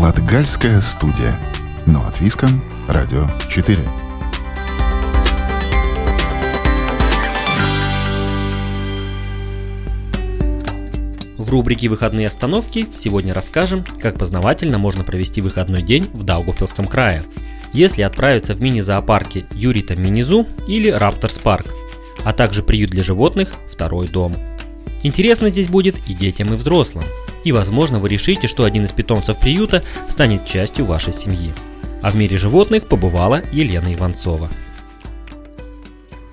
Латгальская 0.00 0.80
студия. 0.80 1.38
Но 1.84 2.02
от 2.06 2.22
Виском. 2.22 2.62
Радио 2.88 3.28
4. 3.50 3.78
В 11.36 11.50
рубрике 11.50 11.90
«Выходные 11.90 12.28
остановки» 12.28 12.86
сегодня 12.90 13.34
расскажем, 13.34 13.84
как 14.00 14.18
познавательно 14.18 14.78
можно 14.78 15.04
провести 15.04 15.42
выходной 15.42 15.82
день 15.82 16.08
в 16.14 16.24
Даугавпилском 16.24 16.86
крае, 16.86 17.22
если 17.74 18.00
отправиться 18.00 18.54
в 18.54 18.62
мини-зоопарки 18.62 19.44
Юрита 19.52 19.96
Минизу 19.96 20.46
или 20.66 20.88
Рапторс 20.88 21.36
Парк, 21.36 21.66
а 22.24 22.32
также 22.32 22.62
приют 22.62 22.90
для 22.90 23.04
животных 23.04 23.52
«Второй 23.70 24.08
дом». 24.08 24.34
Интересно 25.02 25.50
здесь 25.50 25.68
будет 25.68 25.96
и 26.08 26.14
детям, 26.14 26.54
и 26.54 26.56
взрослым– 26.56 27.04
и, 27.44 27.52
возможно, 27.52 27.98
вы 27.98 28.08
решите, 28.08 28.48
что 28.48 28.64
один 28.64 28.84
из 28.84 28.92
питомцев 28.92 29.38
приюта 29.38 29.82
станет 30.08 30.44
частью 30.44 30.84
вашей 30.84 31.12
семьи. 31.12 31.52
А 32.02 32.10
в 32.10 32.16
мире 32.16 32.38
животных 32.38 32.86
побывала 32.86 33.42
Елена 33.52 33.92
Иванцова. 33.92 34.48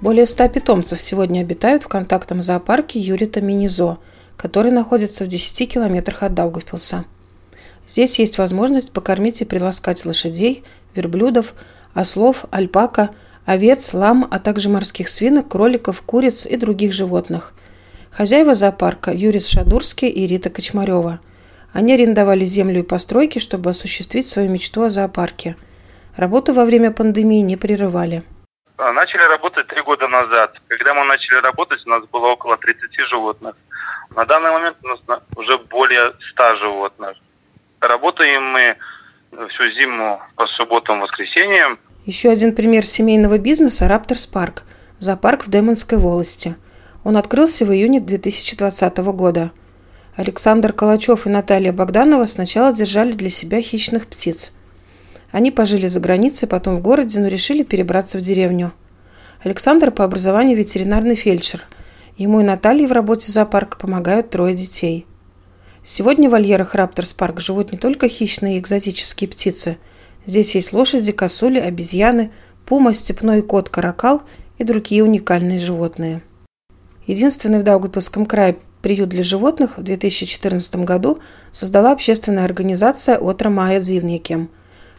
Более 0.01 0.25
100 0.25 0.49
питомцев 0.49 1.01
сегодня 1.01 1.41
обитают 1.41 1.83
в 1.83 1.87
контактном 1.87 2.43
зоопарке 2.43 2.99
Юрита 2.99 3.41
Минизо, 3.41 3.97
который 4.35 4.71
находится 4.71 5.25
в 5.25 5.27
10 5.27 5.73
километрах 5.73 6.23
от 6.23 6.33
Даугавпилса. 6.33 7.05
Здесь 7.87 8.19
есть 8.19 8.37
возможность 8.37 8.91
покормить 8.91 9.41
и 9.41 9.45
приласкать 9.45 10.05
лошадей, 10.05 10.63
верблюдов, 10.93 11.53
ослов, 11.93 12.45
альпака, 12.51 13.09
овец, 13.45 13.93
лам, 13.93 14.27
а 14.29 14.39
также 14.39 14.69
морских 14.69 15.09
свинок, 15.09 15.47
кроликов, 15.47 16.01
куриц 16.01 16.45
и 16.45 16.57
других 16.57 16.93
животных– 16.93 17.53
Хозяева 18.17 18.55
зоопарка 18.55 19.11
Юрис 19.11 19.47
Шадурский 19.47 20.07
и 20.07 20.25
Рита 20.25 20.49
Кочмарева. 20.49 21.19
Они 21.71 21.93
арендовали 21.93 22.45
землю 22.45 22.79
и 22.79 22.81
постройки, 22.83 23.37
чтобы 23.37 23.69
осуществить 23.69 24.27
свою 24.27 24.49
мечту 24.49 24.81
о 24.81 24.89
зоопарке. 24.89 25.55
Работу 26.15 26.51
во 26.51 26.65
время 26.65 26.91
пандемии 26.91 27.41
не 27.41 27.57
прерывали. 27.57 28.23
А, 28.77 28.91
начали 28.91 29.21
работать 29.21 29.67
три 29.67 29.83
года 29.83 30.07
назад. 30.07 30.59
Когда 30.67 30.95
мы 30.95 31.05
начали 31.05 31.35
работать, 31.43 31.85
у 31.85 31.89
нас 31.89 32.05
было 32.11 32.29
около 32.29 32.57
30 32.57 32.89
животных. 33.07 33.55
На 34.15 34.25
данный 34.25 34.49
момент 34.49 34.77
у 34.81 34.87
нас 34.87 34.99
уже 35.35 35.59
более 35.59 36.11
100 36.31 36.55
животных. 36.55 37.17
Работаем 37.81 38.43
мы 38.45 38.77
всю 39.49 39.69
зиму 39.77 40.19
по 40.35 40.47
субботам, 40.47 41.01
воскресеньям. 41.01 41.77
Еще 42.07 42.31
один 42.31 42.55
пример 42.55 42.83
семейного 42.83 43.37
бизнеса– 43.37 43.87
Раптор 43.87 44.17
Спарк, 44.17 44.63
зоопарк 44.97 45.45
в 45.45 45.51
Демонской 45.51 45.99
волости. 45.99 46.55
Он 47.07 47.15
открылся 47.15 47.63
в 47.63 47.71
июне 47.71 48.01
2020 48.01 48.97
года. 48.97 49.51
Александр 50.17 50.73
Калачев 50.73 51.25
и 51.25 51.29
Наталья 51.29 51.71
Богданова 51.71 52.25
сначала 52.25 52.73
держали 52.73 53.13
для 53.13 53.29
себя 53.29 53.61
хищных 53.61 54.07
птиц. 54.07 54.51
Они 55.31 55.49
пожили 55.49 55.87
за 55.87 56.01
границей, 56.01 56.49
потом 56.49 56.75
в 56.75 56.81
городе, 56.81 57.21
но 57.21 57.27
решили 57.27 57.63
перебраться 57.63 58.17
в 58.17 58.21
деревню. 58.21 58.73
Александр 59.41 59.91
по 59.91 60.03
образованию 60.03 60.57
ветеринарный 60.57 61.15
фельдшер. 61.15 61.61
Ему 62.17 62.41
и 62.41 62.43
Наталье 62.43 62.89
в 62.89 62.91
работе 62.91 63.31
зоопарка 63.31 63.77
помогают 63.77 64.29
трое 64.29 64.53
детей. 64.53 65.05
Сегодня 65.85 66.27
в 66.27 66.33
вольерах 66.33 66.75
Рапторс 66.75 67.13
Парк 67.13 67.39
живут 67.39 67.71
не 67.71 67.77
только 67.77 68.09
хищные 68.09 68.57
и 68.57 68.59
экзотические 68.59 69.29
птицы. 69.29 69.77
Здесь 70.25 70.55
есть 70.55 70.73
лошади, 70.73 71.13
косули, 71.13 71.59
обезьяны, 71.59 72.31
пума, 72.65 72.93
степной 72.93 73.43
кот, 73.43 73.69
каракал 73.69 74.23
и 74.57 74.65
другие 74.65 75.05
уникальные 75.05 75.59
животные. 75.59 76.21
Единственный 77.07 77.59
в 77.59 77.63
Даугавпилском 77.63 78.25
крае 78.25 78.57
приют 78.81 79.09
для 79.09 79.23
животных 79.23 79.77
в 79.77 79.83
2014 79.83 80.75
году 80.77 81.19
создала 81.51 81.93
общественная 81.93 82.43
организация 82.43 83.17
«Отра 83.17 83.49
Майя 83.49 83.79
Дзивникем». 83.79 84.49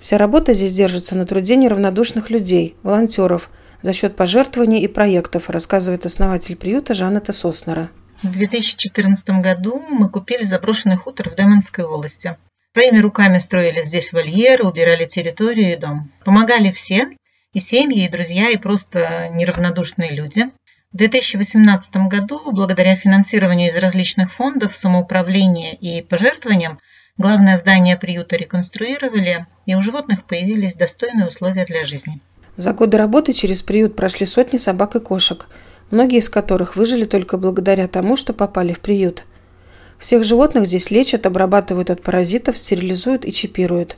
Вся 0.00 0.16
работа 0.16 0.54
здесь 0.54 0.72
держится 0.72 1.16
на 1.16 1.26
труде 1.26 1.56
неравнодушных 1.56 2.30
людей, 2.30 2.76
волонтеров, 2.82 3.50
за 3.82 3.92
счет 3.92 4.16
пожертвований 4.16 4.80
и 4.80 4.88
проектов, 4.88 5.50
рассказывает 5.50 6.06
основатель 6.06 6.56
приюта 6.56 6.94
Жанета 6.94 7.32
Соснера. 7.32 7.90
В 8.22 8.32
2014 8.32 9.28
году 9.40 9.82
мы 9.90 10.08
купили 10.08 10.44
заброшенный 10.44 10.96
хутор 10.96 11.30
в 11.30 11.36
Демонской 11.36 11.84
волости. 11.84 12.36
Своими 12.72 12.98
руками 13.00 13.38
строили 13.38 13.82
здесь 13.82 14.12
вольеры, 14.12 14.64
убирали 14.64 15.04
территорию 15.04 15.72
и 15.72 15.76
дом. 15.76 16.12
Помогали 16.24 16.70
все, 16.70 17.10
и 17.52 17.60
семьи, 17.60 18.04
и 18.04 18.08
друзья, 18.08 18.50
и 18.50 18.56
просто 18.56 19.30
неравнодушные 19.32 20.12
люди. 20.12 20.50
В 20.92 20.96
2018 20.96 22.08
году, 22.08 22.40
благодаря 22.52 22.96
финансированию 22.96 23.70
из 23.70 23.76
различных 23.76 24.32
фондов, 24.32 24.76
самоуправления 24.76 25.74
и 25.74 26.02
пожертвованиям, 26.02 26.78
главное 27.16 27.58
здание 27.58 27.96
приюта 27.96 28.36
реконструировали, 28.36 29.46
и 29.66 29.74
у 29.74 29.82
животных 29.82 30.24
появились 30.24 30.74
достойные 30.74 31.28
условия 31.28 31.66
для 31.66 31.84
жизни. 31.84 32.20
За 32.56 32.72
годы 32.72 32.96
работы 32.96 33.32
через 33.32 33.62
приют 33.62 33.96
прошли 33.96 34.26
сотни 34.26 34.58
собак 34.58 34.96
и 34.96 35.00
кошек– 35.00 35.48
многие 35.90 36.18
из 36.18 36.28
которых 36.28 36.76
выжили 36.76 37.04
только 37.04 37.36
благодаря 37.36 37.88
тому, 37.88 38.16
что 38.16 38.32
попали 38.32 38.72
в 38.72 38.80
приют. 38.80 39.24
Всех 39.98 40.22
животных 40.24 40.66
здесь 40.66 40.90
лечат, 40.90 41.26
обрабатывают 41.26 41.90
от 41.90 42.02
паразитов, 42.02 42.58
стерилизуют 42.58 43.24
и 43.24 43.32
чипируют. 43.32 43.96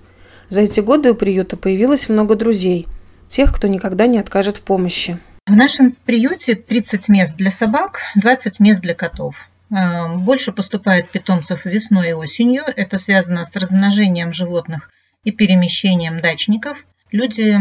За 0.48 0.62
эти 0.62 0.80
годы 0.80 1.12
у 1.12 1.14
приюта 1.14 1.56
появилось 1.56 2.08
много 2.08 2.34
друзей, 2.34 2.86
тех, 3.28 3.54
кто 3.54 3.68
никогда 3.68 4.06
не 4.06 4.18
откажет 4.18 4.56
в 4.56 4.62
помощи. 4.62 5.18
В 5.50 5.56
нашем 5.56 5.96
приюте 6.06 6.54
30 6.54 7.08
мест 7.08 7.36
для 7.36 7.50
собак, 7.50 8.02
20 8.14 8.60
мест 8.60 8.80
для 8.82 8.94
котов. 8.94 9.34
Э, 9.68 10.14
больше 10.14 10.52
поступает 10.52 11.10
питомцев 11.10 11.64
весной 11.64 12.10
и 12.10 12.12
осенью. 12.12 12.62
Это 12.76 12.98
связано 12.98 13.44
с 13.44 13.56
размножением 13.56 14.32
животных 14.32 14.92
и 15.24 15.32
перемещением 15.32 16.20
дачников. 16.20 16.86
Люди 17.10 17.58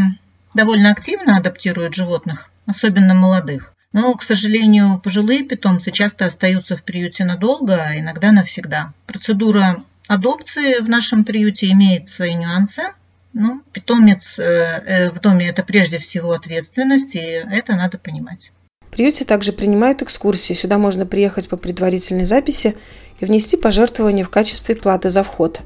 довольно 0.54 0.92
активно 0.92 1.36
адаптируют 1.36 1.96
животных, 1.96 2.52
особенно 2.64 3.14
молодых. 3.14 3.74
Но, 3.92 4.14
к 4.14 4.22
сожалению, 4.22 5.00
пожилые 5.00 5.42
питомцы 5.42 5.90
часто 5.90 6.26
остаются 6.26 6.76
в 6.76 6.84
приюте 6.84 7.24
надолго, 7.24 7.74
а 7.74 7.98
иногда 7.98 8.30
навсегда. 8.30 8.92
Процедура 9.06 9.82
адопции 10.06 10.80
в 10.80 10.88
нашем 10.88 11.24
приюте 11.24 11.72
имеет 11.72 12.08
свои 12.08 12.34
нюансы. 12.34 12.82
Ну, 13.32 13.62
питомец 13.72 14.38
э, 14.38 14.42
э, 14.42 15.10
в 15.10 15.20
доме– 15.20 15.48
это 15.50 15.62
прежде 15.62 15.98
всего 15.98 16.32
ответственность, 16.32 17.14
и 17.14 17.20
это 17.20 17.76
надо 17.76 17.96
понимать. 17.98 18.52
В 18.80 18.90
приюте 18.92 19.24
также 19.24 19.52
принимают 19.52 20.02
экскурсии. 20.02 20.54
Сюда 20.54 20.78
можно 20.78 21.06
приехать 21.06 21.48
по 21.48 21.56
предварительной 21.56 22.24
записи 22.24 22.76
и 23.20 23.24
внести 23.24 23.56
пожертвование 23.56 24.24
в 24.24 24.30
качестве 24.30 24.74
платы 24.74 25.10
за 25.10 25.22
вход. 25.22 25.60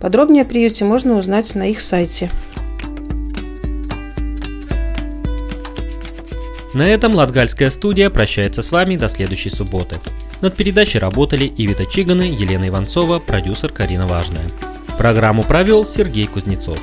Подробнее 0.00 0.42
о 0.42 0.46
приюте 0.46 0.84
можно 0.84 1.14
узнать 1.14 1.54
на 1.54 1.68
их 1.68 1.80
сайте 1.80 2.28
На 6.76 6.82
этом 6.82 7.14
Латгальская 7.14 7.70
студия 7.70 8.10
прощается 8.10 8.62
с 8.62 8.70
вами 8.70 8.96
до 8.96 9.08
следующей 9.08 9.48
субботы. 9.48 9.98
Над 10.42 10.56
передачей 10.56 10.98
работали 10.98 11.50
Ивита 11.56 11.86
Чиганы, 11.86 12.24
Елена 12.24 12.68
Иванцова, 12.68 13.18
продюсер 13.18 13.72
Карина 13.72 14.06
Важная. 14.06 14.44
Программу 14.98 15.42
провел 15.42 15.86
Сергей 15.86 16.26
Кузнецов. 16.26 16.78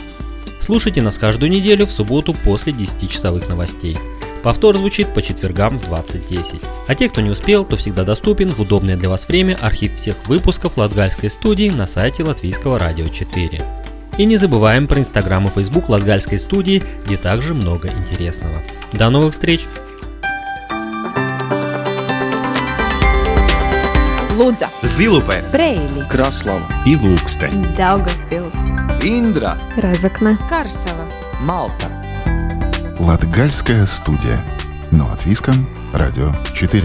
Слушайте 0.65 1.01
нас 1.01 1.17
каждую 1.17 1.51
неделю 1.51 1.85
в 1.85 1.91
субботу 1.91 2.33
после 2.33 2.71
10-часовых 2.71 3.49
новостей. 3.49 3.97
Повтор 4.43 4.77
звучит 4.77 5.13
по 5.13 5.21
четвергам 5.21 5.77
в 5.77 5.89
20.10. 5.89 6.65
А 6.87 6.95
те, 6.95 7.09
кто 7.09 7.19
не 7.19 7.31
успел, 7.31 7.65
то 7.65 7.75
всегда 7.75 8.05
доступен 8.05 8.49
в 8.49 8.61
удобное 8.61 8.95
для 8.95 9.09
вас 9.09 9.27
время 9.27 9.57
архив 9.59 9.95
всех 9.95 10.15
выпусков 10.25 10.77
Латгальской 10.77 11.29
студии 11.29 11.69
на 11.69 11.85
сайте 11.85 12.23
Латвийского 12.23 12.79
радио 12.79 13.09
4. 13.09 13.61
И 14.17 14.25
не 14.25 14.37
забываем 14.37 14.87
про 14.87 15.01
инстаграм 15.01 15.45
и 15.45 15.49
фейсбук 15.49 15.89
Латгальской 15.89 16.39
студии, 16.39 16.81
где 17.05 17.17
также 17.17 17.53
много 17.53 17.89
интересного. 17.89 18.61
До 18.93 19.09
новых 19.09 19.33
встреч! 19.33 19.65
Лудза, 24.35 24.69
Зилупе, 24.81 25.43
Брейли, 25.51 26.07
Краслава 26.09 26.65
и 26.85 26.95
Ilūkste, 26.95 27.49
Daugavpils, 27.77 28.42
Индра, 29.01 29.57
Разокна, 29.77 30.37
Карсела, 30.49 31.07
Малта. 31.41 32.03
Латгальская 32.99 33.85
студия. 33.85 34.43
Но 34.91 35.11
от 35.11 35.25
Виском, 35.25 35.67
Радио 35.93 36.31
4. 36.53 36.83